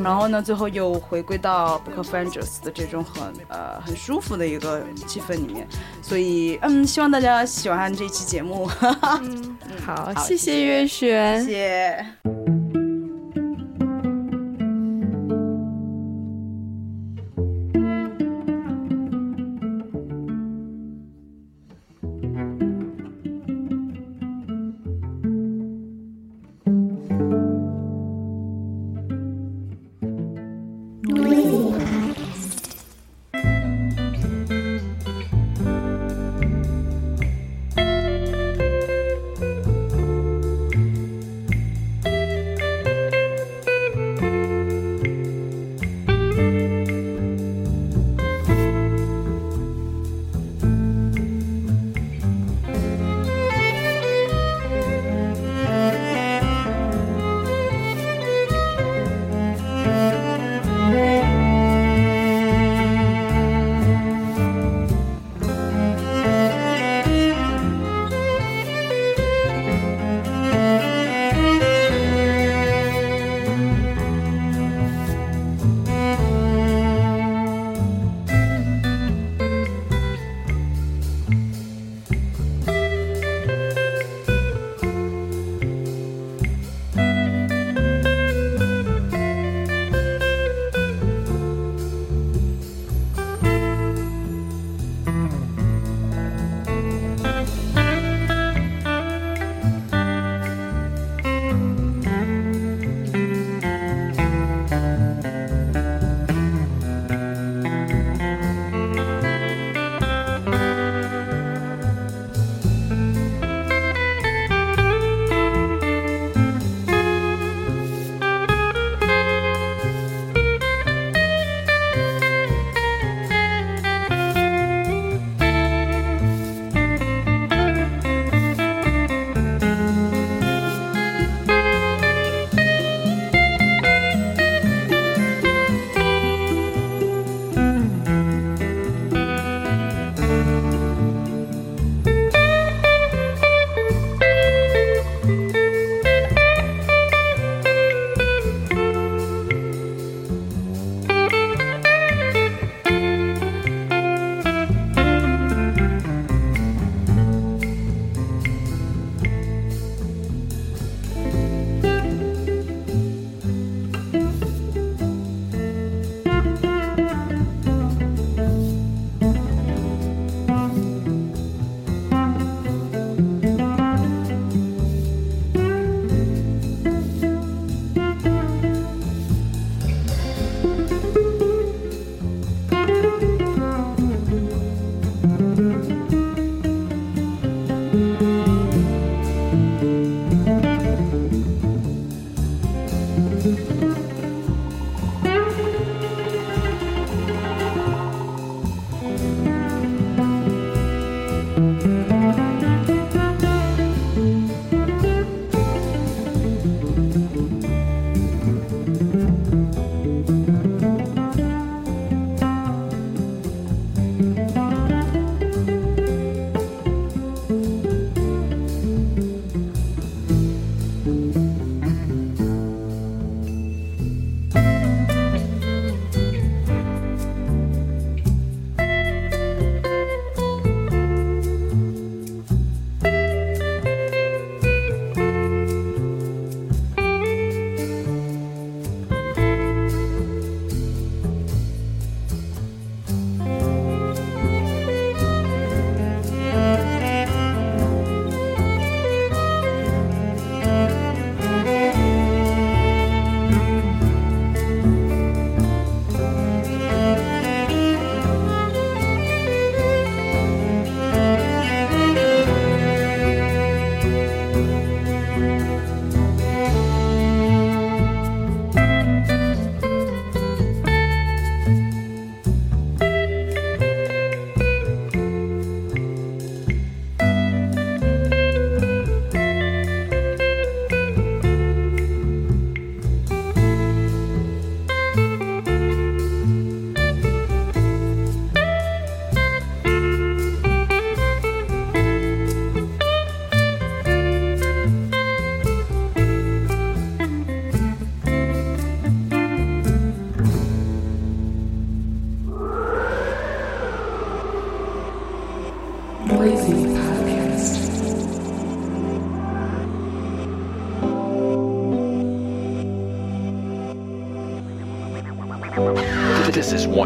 [0.02, 5.66] 然后呢，最后又回归到 Book of Angels 的这种很呃很舒服的一个气氛里面，
[6.02, 8.66] 所以嗯，希望大家喜欢这期节目，
[9.84, 10.62] 好，谢谢。
[10.62, 12.55] 月璇，谢谢。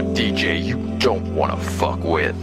[0.03, 2.36] One DJ you don't wanna fuck with.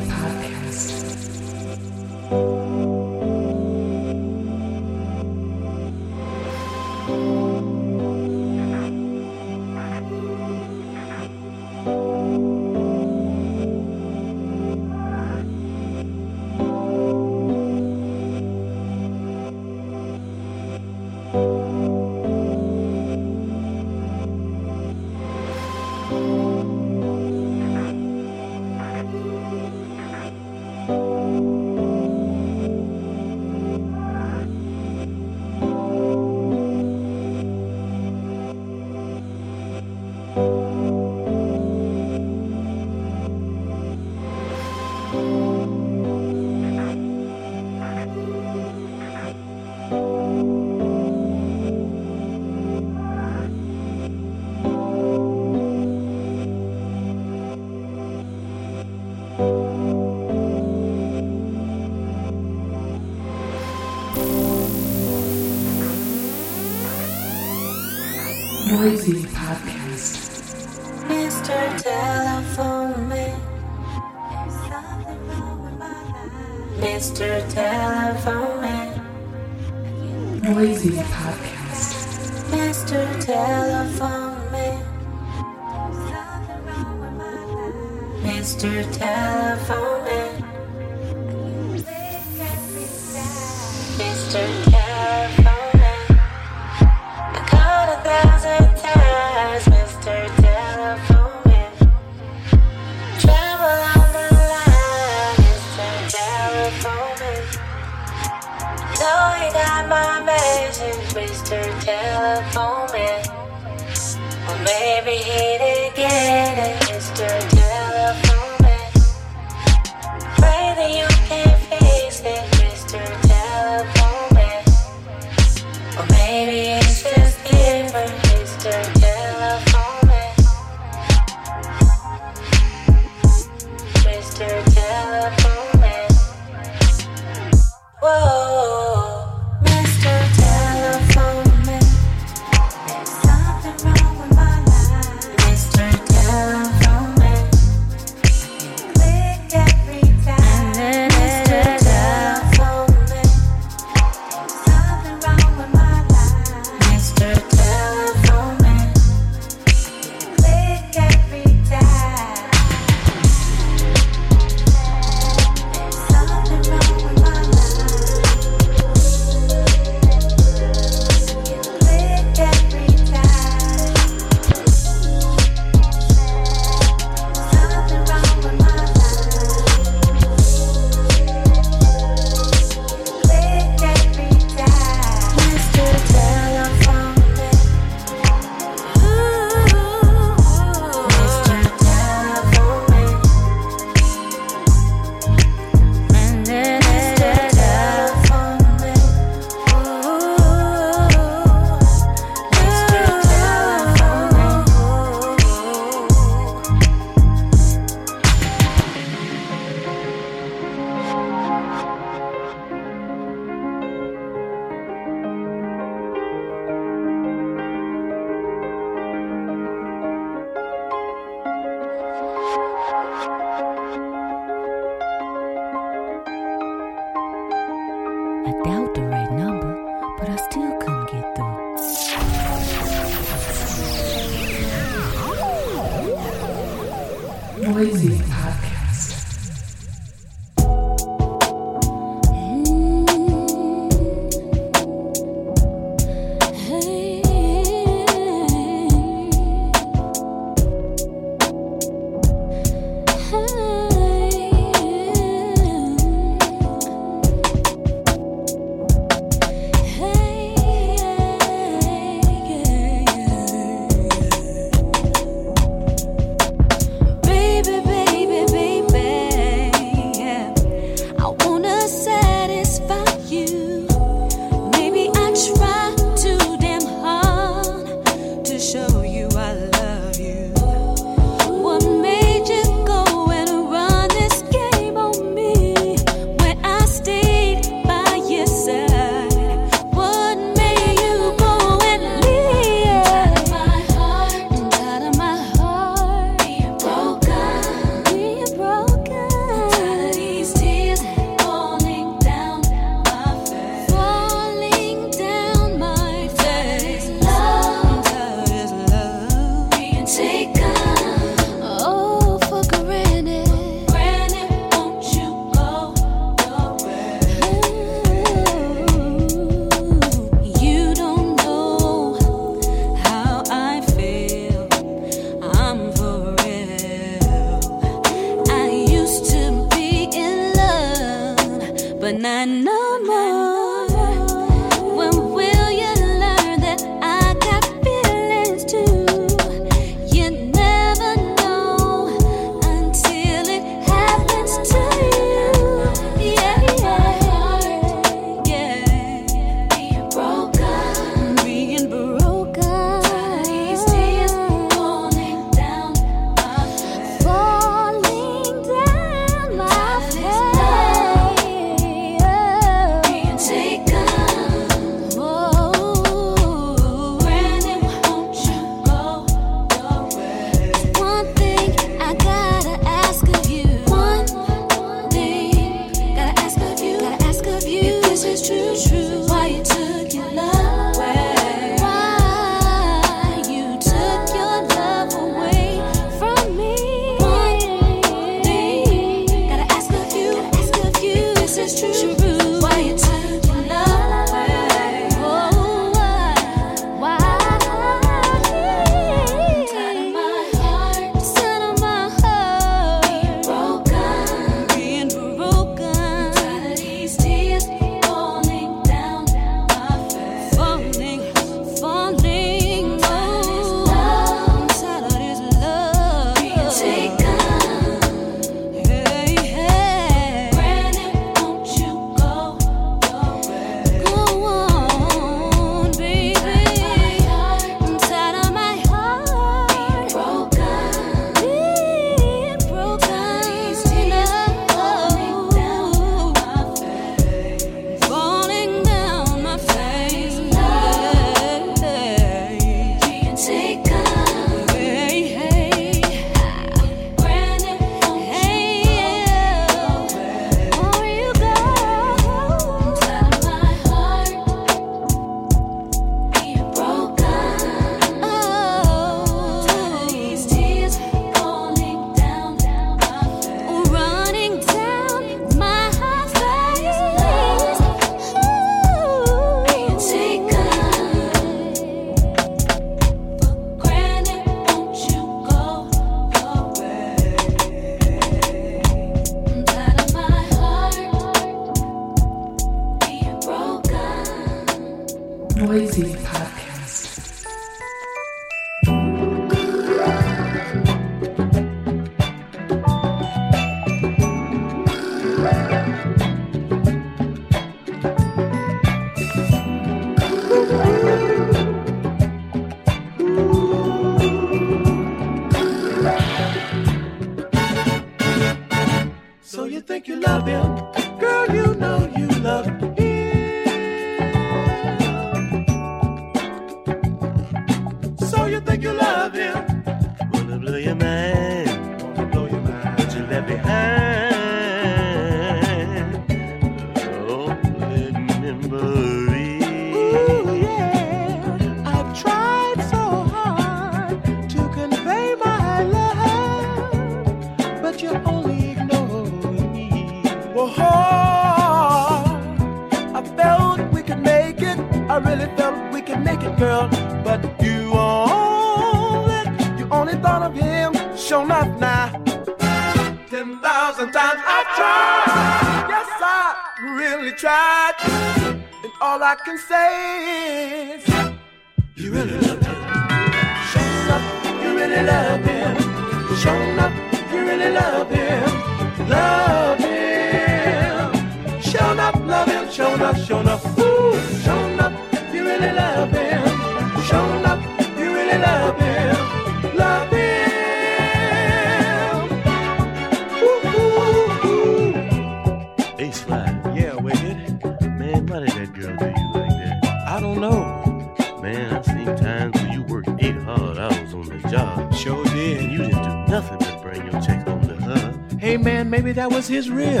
[599.48, 600.00] his rib.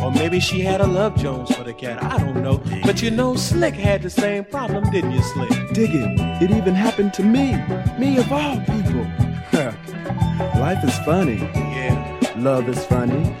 [0.00, 2.62] Or maybe she had a love Jones for the cat, I don't know.
[2.82, 5.50] But you know, Slick had the same problem, didn't you, Slick?
[5.72, 7.56] Dig it, it even happened to me.
[7.98, 9.06] Me of all people.
[10.60, 11.36] Life is funny.
[11.36, 12.32] Yeah.
[12.36, 13.34] Love is funny.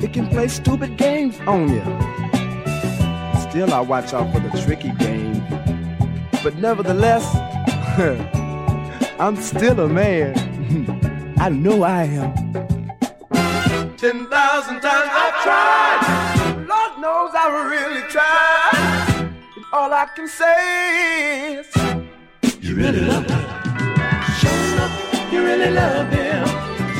[0.00, 1.82] It can play stupid games on you.
[3.50, 5.44] Still, I watch out for the tricky game.
[6.42, 7.24] But nevertheless,
[9.18, 11.34] I'm still a man.
[11.38, 12.45] I know I am.
[20.06, 21.66] I can say is
[22.60, 23.44] You really love him.
[24.38, 24.92] Showing up,
[25.32, 26.46] you really love him.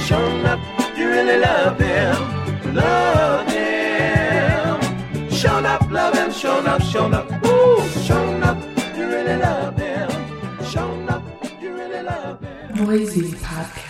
[0.07, 0.59] Showing up,
[0.99, 2.75] you really love him.
[2.75, 5.31] Love him.
[5.31, 7.31] Shown up, love him, shown up, shown up.
[7.47, 7.79] Ooh,
[8.43, 8.59] up,
[8.97, 10.11] you really love him.
[10.65, 11.23] Shown up,
[11.63, 12.87] you really love him.
[12.87, 13.86] Noisy podcast.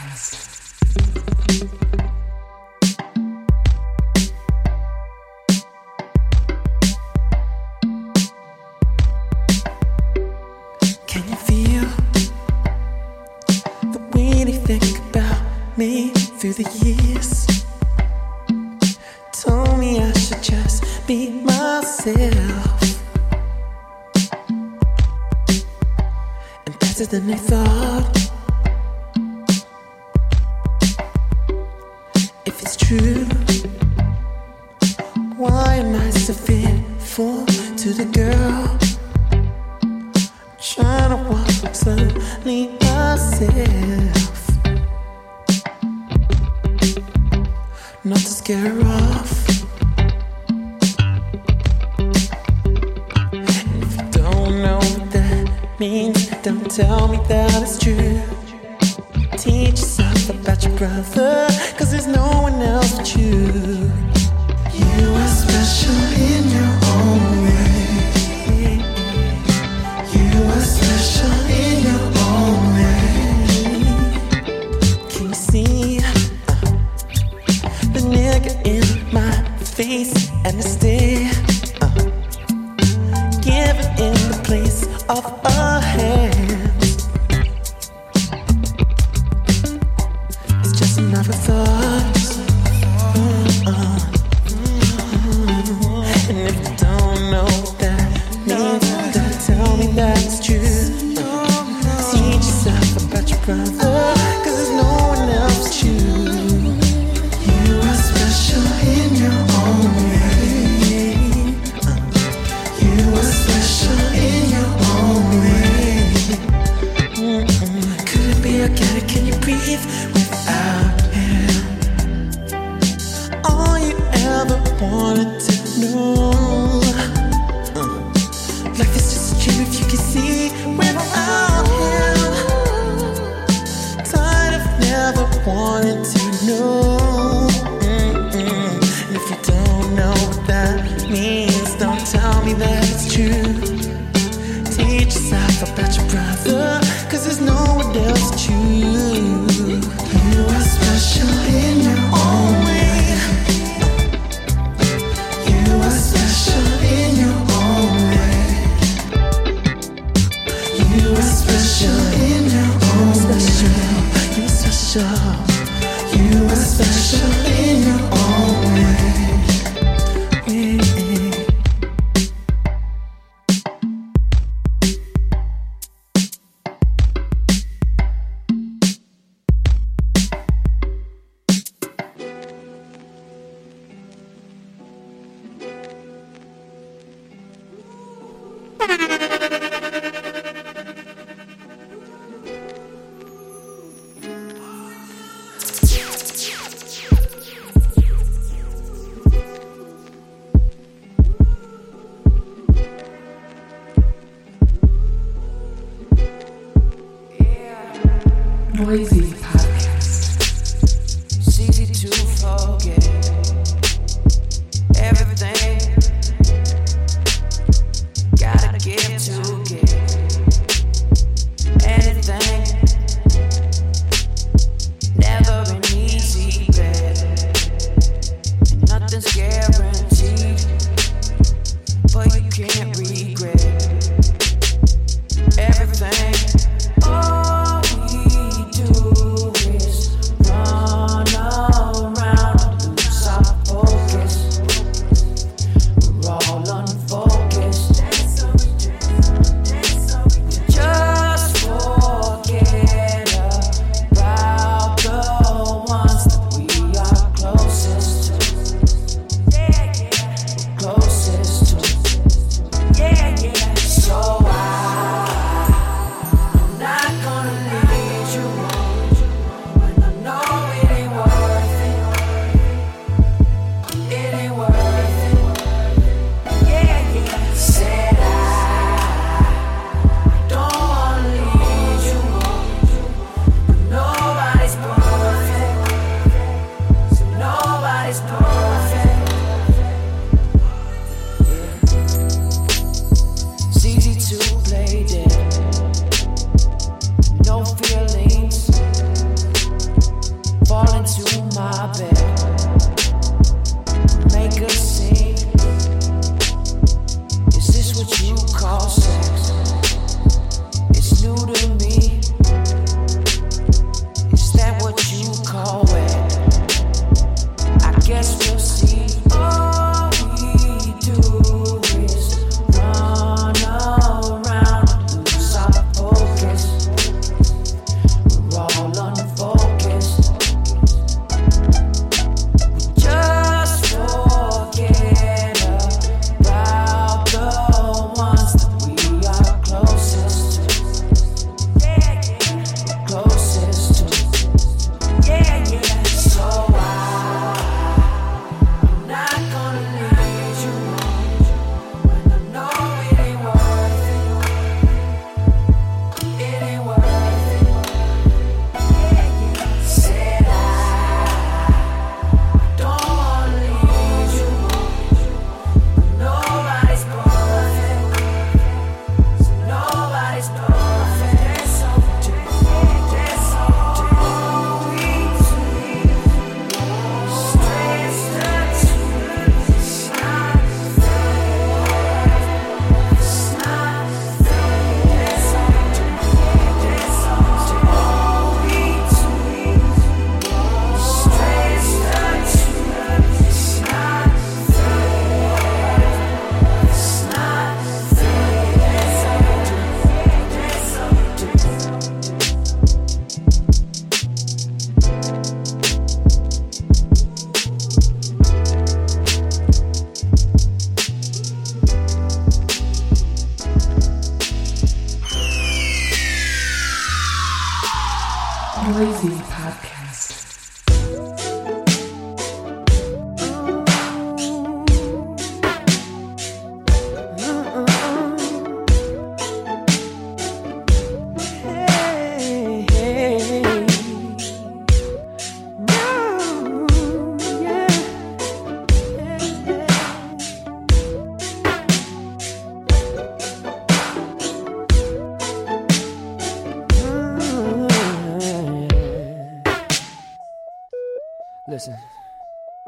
[451.68, 451.97] Listen.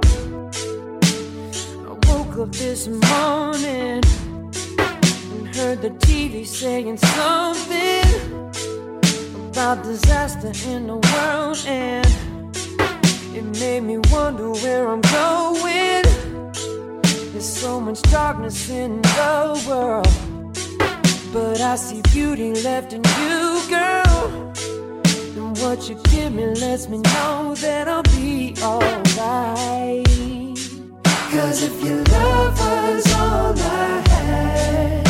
[0.04, 0.06] I
[2.06, 8.04] woke up this morning and heard the TV saying something
[9.48, 12.06] about disaster in the world, and
[13.36, 16.04] it made me wonder where I'm going.
[17.32, 20.06] There's so much darkness in the world,
[21.32, 24.54] but I see beauty left in you, girl.
[25.60, 30.06] What you give me lets me know that I'll be alright.
[31.32, 35.06] Cause if your love was all I had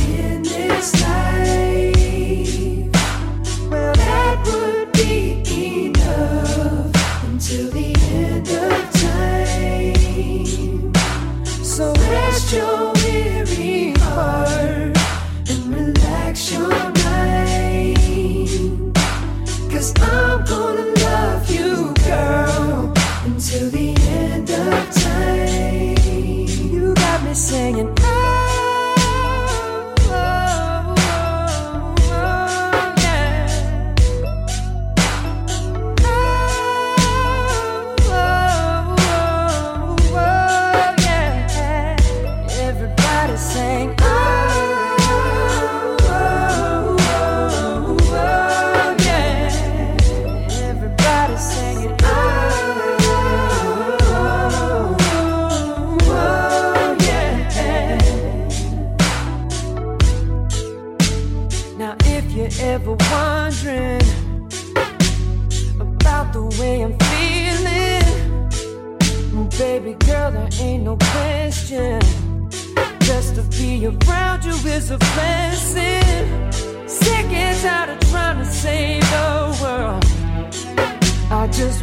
[0.00, 2.90] in this life,
[3.70, 5.42] well, that would be
[5.86, 10.92] enough until the end of time.
[11.64, 12.85] So rest your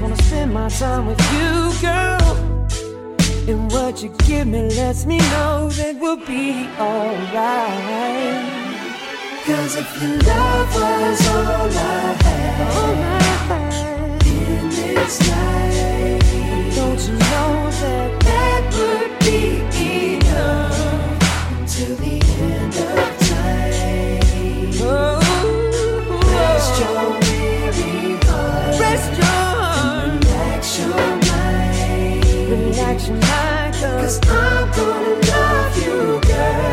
[0.04, 2.36] wanna spend my time with you, girl.
[3.48, 8.44] And what you give me lets me know that we'll be alright.
[9.46, 12.58] Cause if your love was all I had
[14.28, 19.42] in this life, don't you know that that would be
[20.16, 20.78] enough
[21.60, 22.53] until the end
[33.10, 36.73] cause I'm gonna love you, girl,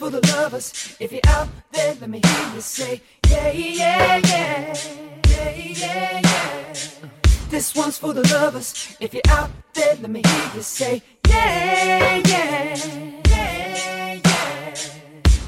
[0.00, 0.96] for the lovers.
[0.98, 4.74] If you're out there, let me hear you say, yeah, yeah, yeah,
[5.28, 6.72] yeah, yeah, yeah.
[7.50, 8.96] This one's for the lovers.
[8.98, 12.76] If you're out there, let me hear you say, yeah, yeah,
[13.28, 14.20] yeah, yeah.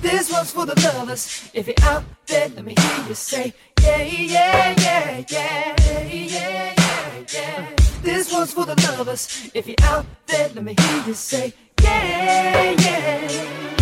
[0.02, 1.48] This one's for the lovers.
[1.54, 7.24] If you're out there, let me hear you say, yeah, yeah, yeah, yeah, yeah, yeah,
[7.32, 7.68] yeah.
[8.02, 9.50] This one's for the lovers.
[9.54, 13.81] If you're out there, let me hear you say, yeah, yeah, yeah.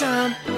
[0.00, 0.55] Time.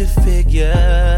[0.00, 1.09] to figure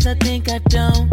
[0.00, 1.08] sometimes I think I don't.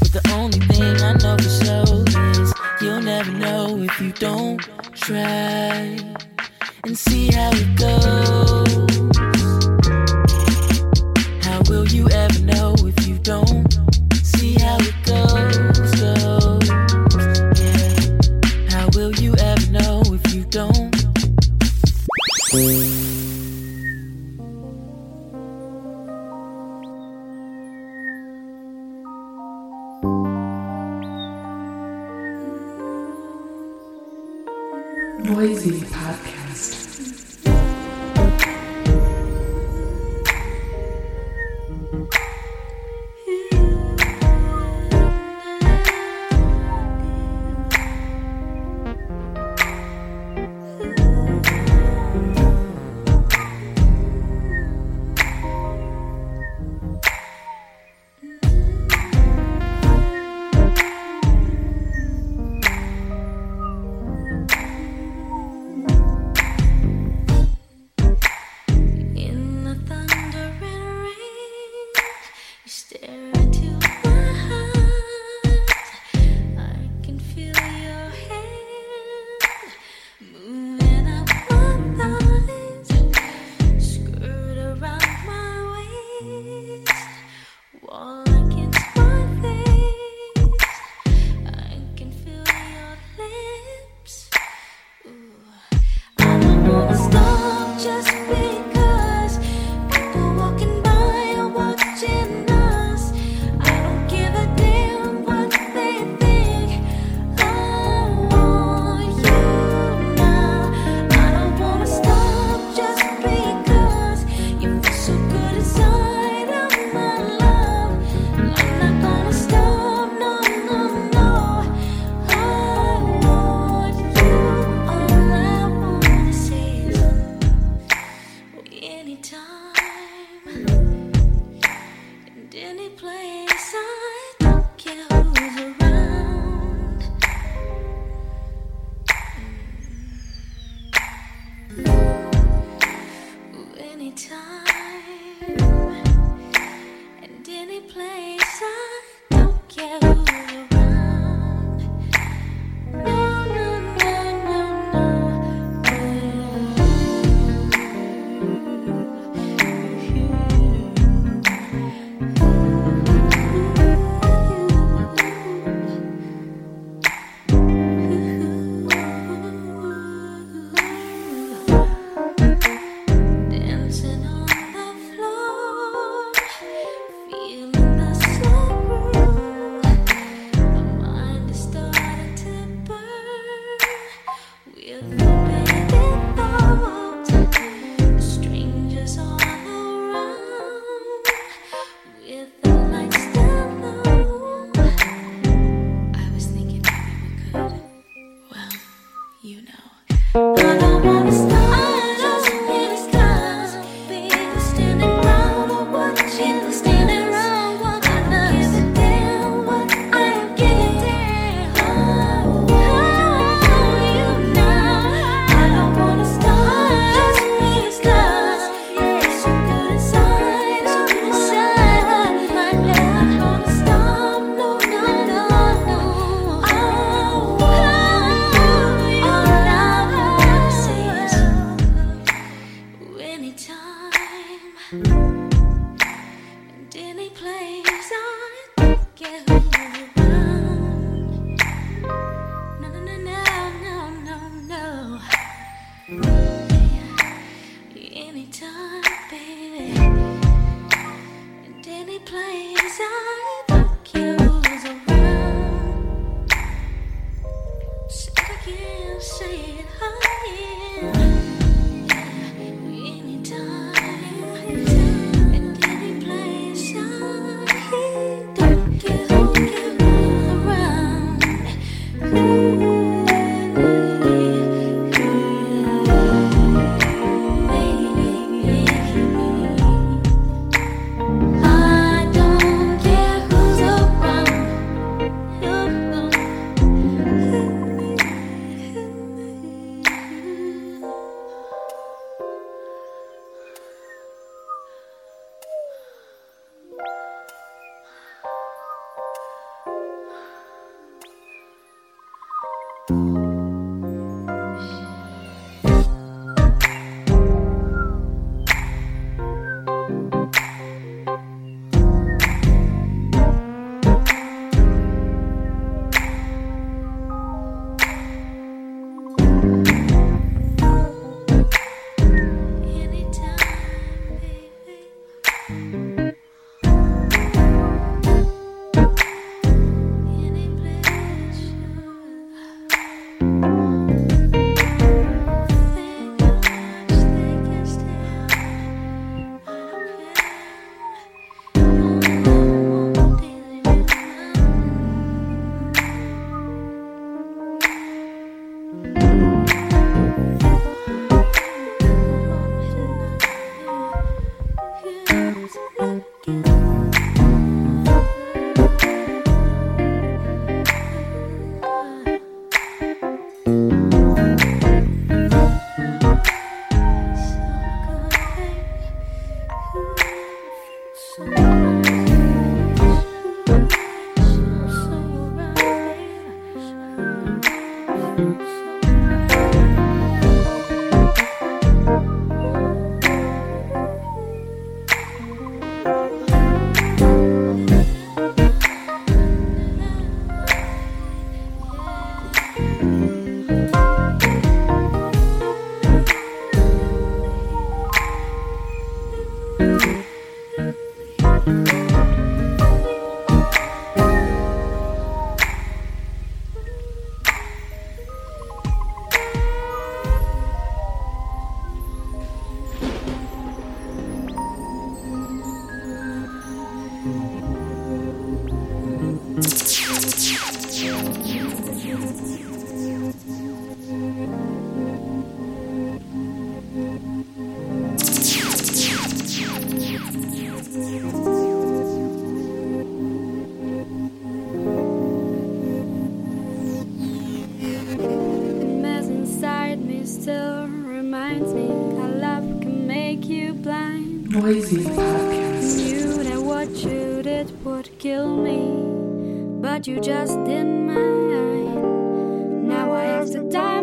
[0.00, 4.60] But the only thing I know for sure is you'll never know if you don't
[4.94, 5.98] try
[6.84, 8.31] and see how it goes.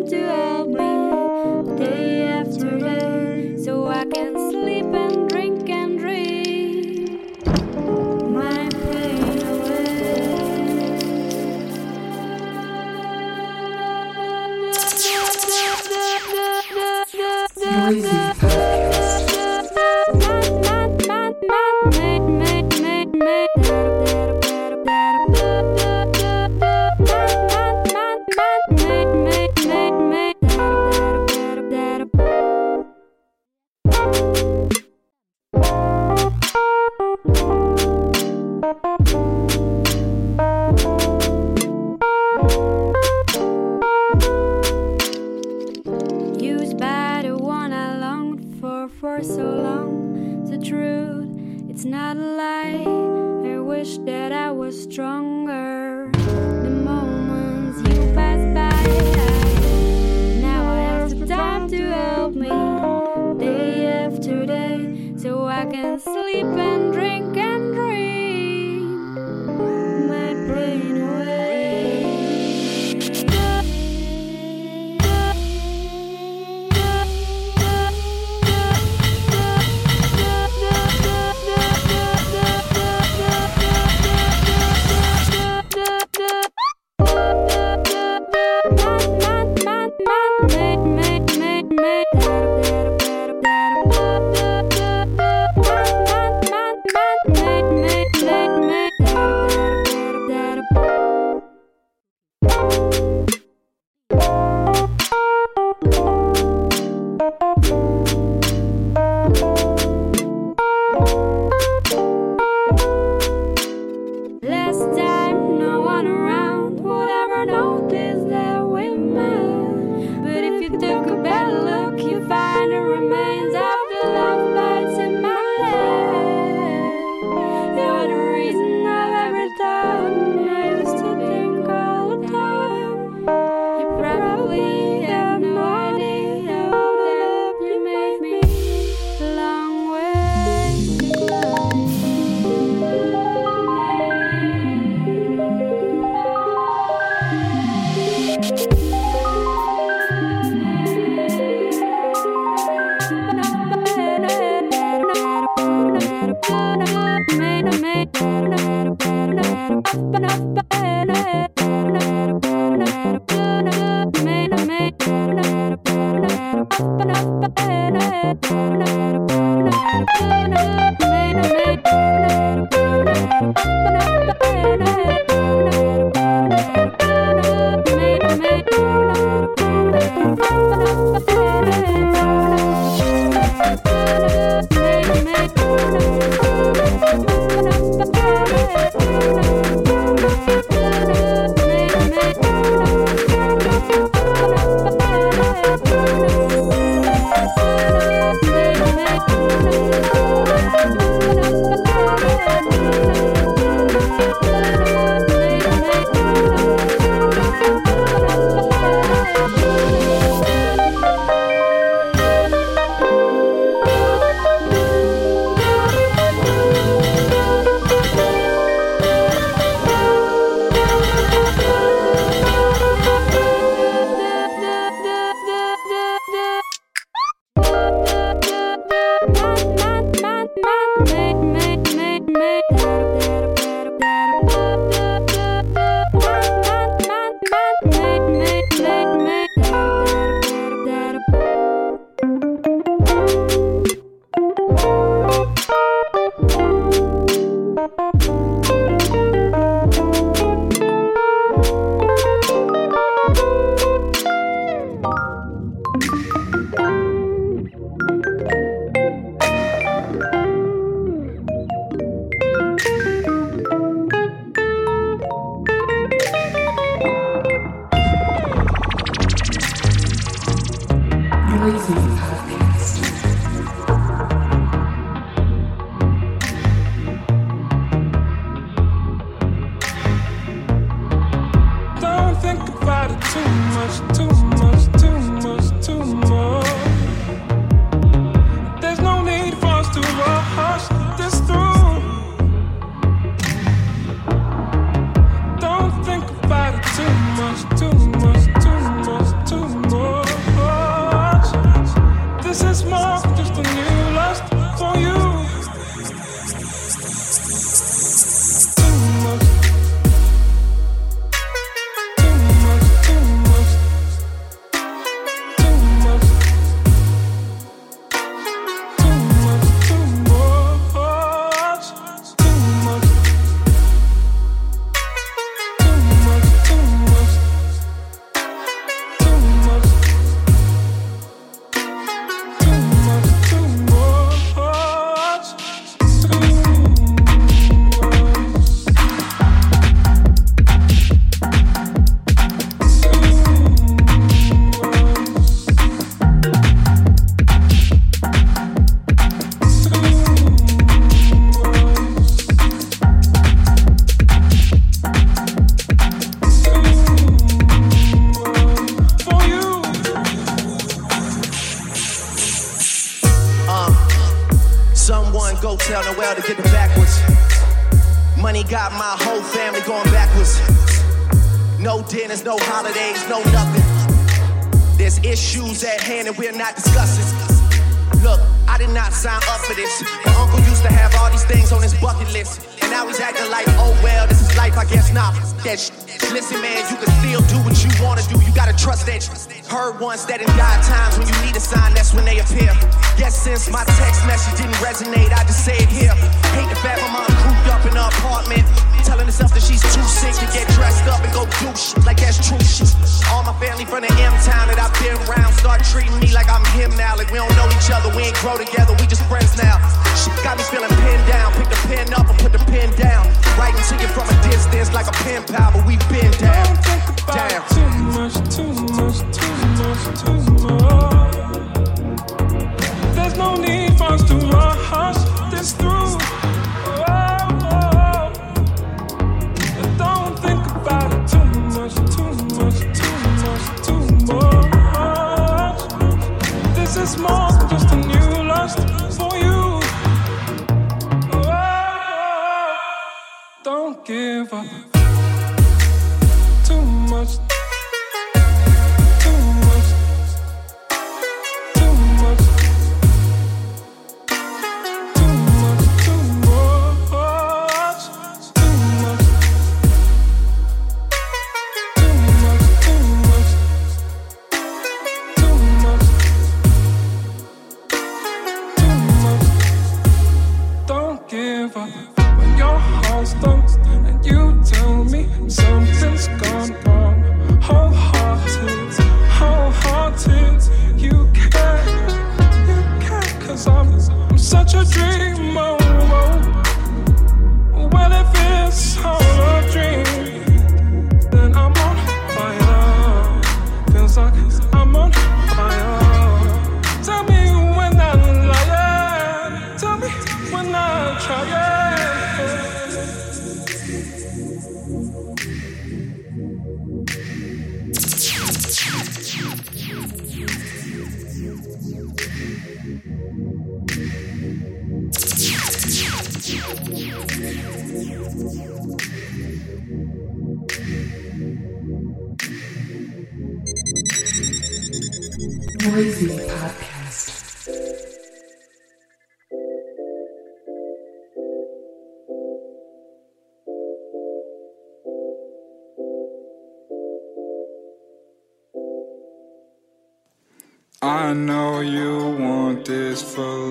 [0.09, 0.38] do it.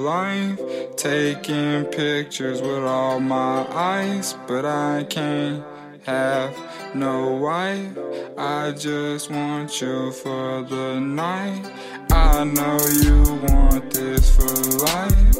[0.09, 0.59] Life.
[0.97, 3.57] Taking pictures with all my
[3.93, 5.63] eyes, but I can't
[6.05, 6.53] have
[6.95, 7.17] no
[7.49, 7.93] wife.
[8.39, 11.63] I just want you for the night.
[12.11, 13.19] I know you
[13.49, 14.55] want this for
[14.89, 15.35] life.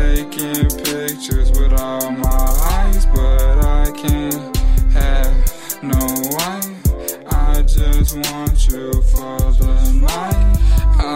[0.00, 2.46] Taking pictures with all my
[2.76, 4.56] eyes, but I can't
[5.00, 5.36] have
[5.82, 6.04] no
[6.38, 6.82] wife.
[7.50, 9.74] I just want you for the
[10.12, 10.52] night.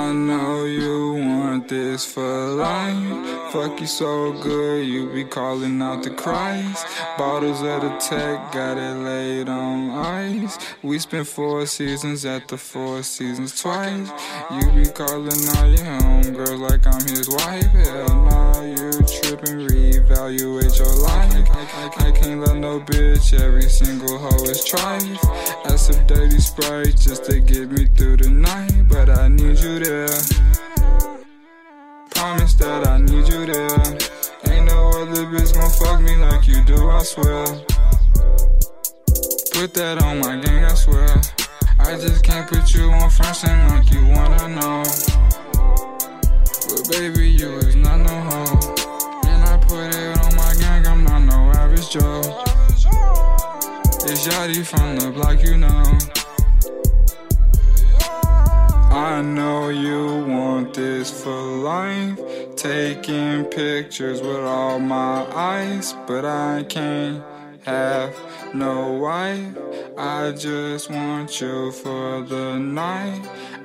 [0.00, 1.25] I know you
[1.56, 3.52] want this for life.
[3.52, 6.86] Fuck you so good, you be calling out the Christ.
[7.16, 10.58] Bottles of the tech, got it laid on ice.
[10.82, 14.10] We spent four seasons at the Four Seasons twice.
[14.50, 17.72] You be calling all your homegirls like I'm his wife.
[17.72, 18.90] Hell nah, you
[19.22, 21.26] tripping, reevaluate your life.
[21.98, 25.64] I, can't let no bitch, every single hoe is trife.
[25.64, 29.78] Add some dirty sprite just to get me through the night, but I need you
[29.78, 30.55] there.
[32.16, 34.50] Promise that I need you there.
[34.50, 37.44] Ain't no other bitch gon' fuck me like you do, I swear.
[39.52, 41.08] Put that on my gang, I swear.
[41.78, 44.82] I just can't put you on front end like you wanna know.
[46.72, 48.74] But baby, you is not no hoe.
[49.28, 52.22] And I put it on my gang, I'm not no average Joe.
[54.08, 55.82] It's Yachty from the block, you know.
[58.96, 62.18] I know you want this for life.
[62.56, 67.22] Taking pictures with all my eyes, but I can't
[67.64, 68.16] have
[68.54, 69.54] no wife.
[69.98, 73.20] I just want you for the night.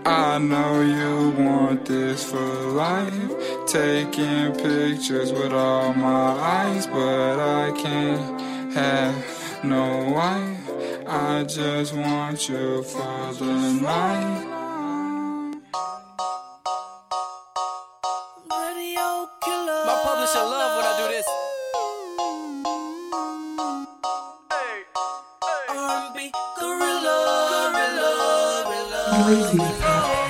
[0.06, 2.52] I know you want this for
[2.84, 3.32] life.
[3.68, 11.08] Taking pictures with all my eyes, but I can't have no wife.
[11.08, 14.61] I just want you for the night.
[19.84, 21.26] My publisher love when I do this.
[24.52, 24.86] Hey,
[25.44, 25.78] hey.
[25.78, 27.18] R&B gorilla,
[27.74, 28.12] gorilla,
[28.66, 29.52] gorilla.
[29.58, 30.21] gorilla.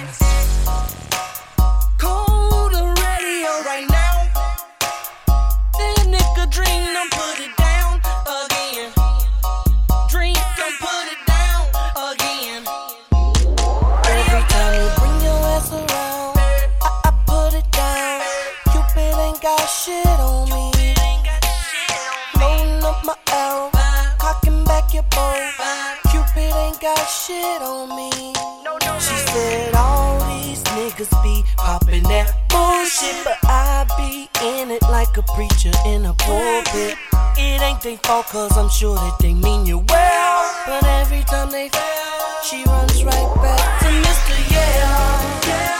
[35.36, 36.96] preacher in a pulpit.
[37.38, 40.64] It ain't they fault, cause I'm sure that they mean you well.
[40.66, 44.52] But every time they fail, she runs right back to Mr.
[44.52, 45.48] Yeah.
[45.48, 45.72] yeah.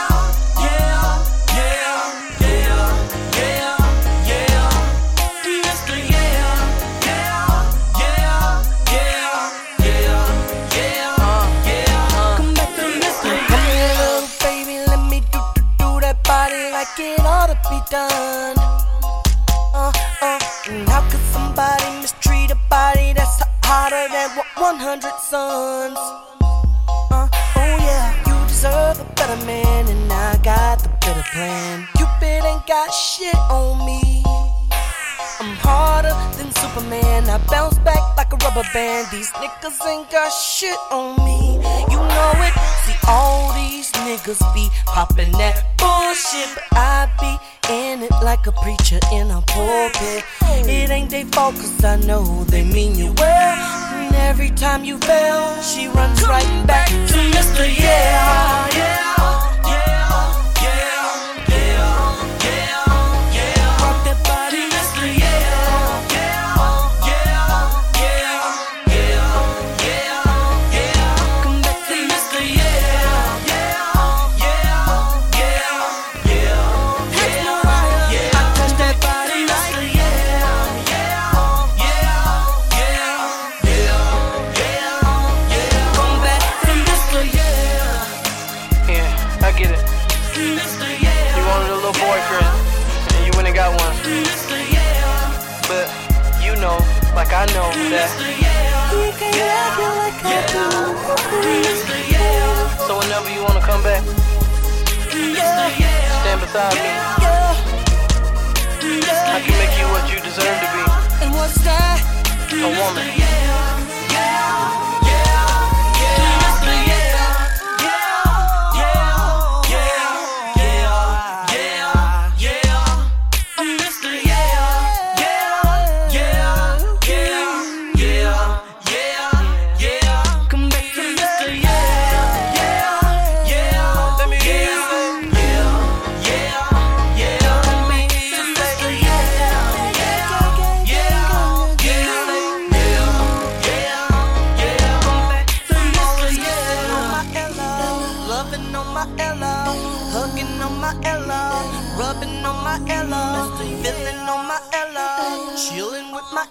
[16.98, 18.81] It ought to be done.
[21.02, 25.98] How could somebody mistreat a body that's hotter than 100 suns?
[27.10, 31.88] Uh, oh yeah, you deserve a better man, and I got the better plan.
[31.96, 34.22] Cupid ain't got shit on me.
[35.40, 37.28] I'm harder than Superman.
[37.28, 39.08] I bounce back like a rubber band.
[39.10, 41.58] These niggas ain't got shit on me.
[41.90, 42.54] You know it.
[43.06, 46.48] All these niggas be popping that bullshit.
[46.54, 50.24] But I be in it like a preacher in a pulpit.
[50.68, 53.94] It ain't they fault, cause I know they mean you well.
[53.94, 57.66] And every time you fail, she runs right back to Mr.
[57.78, 58.68] Yeah.
[58.76, 59.51] Yeah.
[106.52, 106.90] Stand beside me.
[109.34, 110.82] I can make you what you deserve to be.
[111.24, 111.98] And what's that?
[112.52, 113.51] A woman.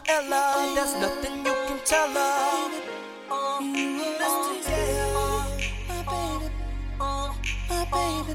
[0.08, 0.74] Ella.
[0.76, 2.70] There's nothing you can tell her.
[7.70, 8.34] My baby,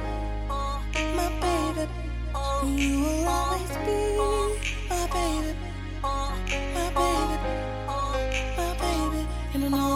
[1.16, 1.88] my baby,
[2.80, 3.98] you will always be
[4.88, 5.52] my baby,
[6.02, 7.36] my baby,
[8.56, 9.95] my baby, and I know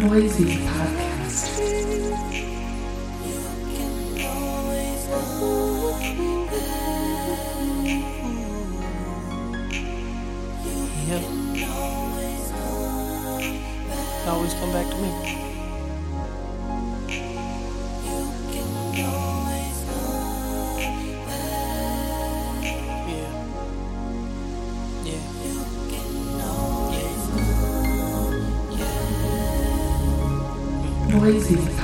[0.00, 1.60] Noisy Podcast.
[11.06, 11.22] Yep.
[14.26, 15.39] Always come back to me.
[31.30, 31.79] Crazy.